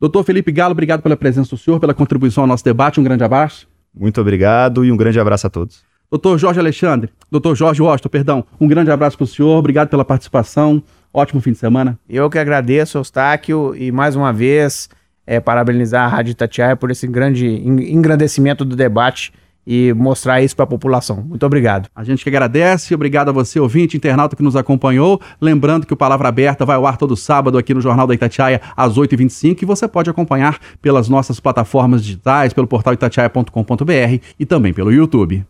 Doutor 0.00 0.24
Felipe 0.24 0.50
Galo, 0.50 0.72
obrigado 0.72 1.02
pela 1.02 1.16
presença 1.16 1.50
do 1.50 1.58
senhor, 1.58 1.78
pela 1.78 1.92
contribuição 1.92 2.42
ao 2.42 2.48
nosso 2.48 2.64
debate. 2.64 2.98
Um 2.98 3.04
grande 3.04 3.22
abraço. 3.22 3.68
Muito 3.94 4.18
obrigado 4.20 4.84
e 4.84 4.90
um 4.90 4.96
grande 4.96 5.20
abraço 5.20 5.46
a 5.46 5.50
todos. 5.50 5.89
Doutor 6.10 6.38
Jorge 6.38 6.58
Alexandre, 6.58 7.08
doutor 7.30 7.54
Jorge 7.54 7.80
Washington, 7.80 8.08
perdão, 8.08 8.44
um 8.60 8.66
grande 8.66 8.90
abraço 8.90 9.16
para 9.16 9.24
o 9.24 9.26
senhor, 9.28 9.56
obrigado 9.56 9.88
pela 9.88 10.04
participação, 10.04 10.82
ótimo 11.14 11.40
fim 11.40 11.52
de 11.52 11.58
semana. 11.58 11.96
Eu 12.08 12.28
que 12.28 12.36
agradeço, 12.36 12.98
Eustáquio, 12.98 13.76
e 13.76 13.92
mais 13.92 14.16
uma 14.16 14.32
vez 14.32 14.88
é, 15.24 15.38
parabenizar 15.38 16.04
a 16.04 16.08
Rádio 16.08 16.32
Itatiaia 16.32 16.74
por 16.74 16.90
esse 16.90 17.06
grande 17.06 17.46
engrandecimento 17.46 18.64
do 18.64 18.74
debate 18.74 19.32
e 19.64 19.92
mostrar 19.92 20.42
isso 20.42 20.56
para 20.56 20.64
a 20.64 20.66
população. 20.66 21.22
Muito 21.22 21.46
obrigado. 21.46 21.88
A 21.94 22.02
gente 22.02 22.24
que 22.24 22.28
agradece, 22.28 22.92
obrigado 22.92 23.28
a 23.28 23.32
você, 23.32 23.60
ouvinte, 23.60 23.96
internauta 23.96 24.34
que 24.34 24.42
nos 24.42 24.56
acompanhou. 24.56 25.20
Lembrando 25.40 25.86
que 25.86 25.92
o 25.92 25.96
Palavra 25.96 26.26
Aberta 26.26 26.66
vai 26.66 26.74
ao 26.74 26.86
ar 26.86 26.96
todo 26.96 27.14
sábado 27.16 27.56
aqui 27.56 27.72
no 27.72 27.80
Jornal 27.80 28.08
da 28.08 28.14
Itatiaia, 28.14 28.60
às 28.76 28.98
8h25, 28.98 29.62
e 29.62 29.64
você 29.64 29.86
pode 29.86 30.10
acompanhar 30.10 30.58
pelas 30.82 31.08
nossas 31.08 31.38
plataformas 31.38 32.02
digitais, 32.02 32.52
pelo 32.52 32.66
portal 32.66 32.94
itatiaia.com.br 32.94 34.24
e 34.40 34.44
também 34.44 34.72
pelo 34.72 34.92
YouTube. 34.92 35.44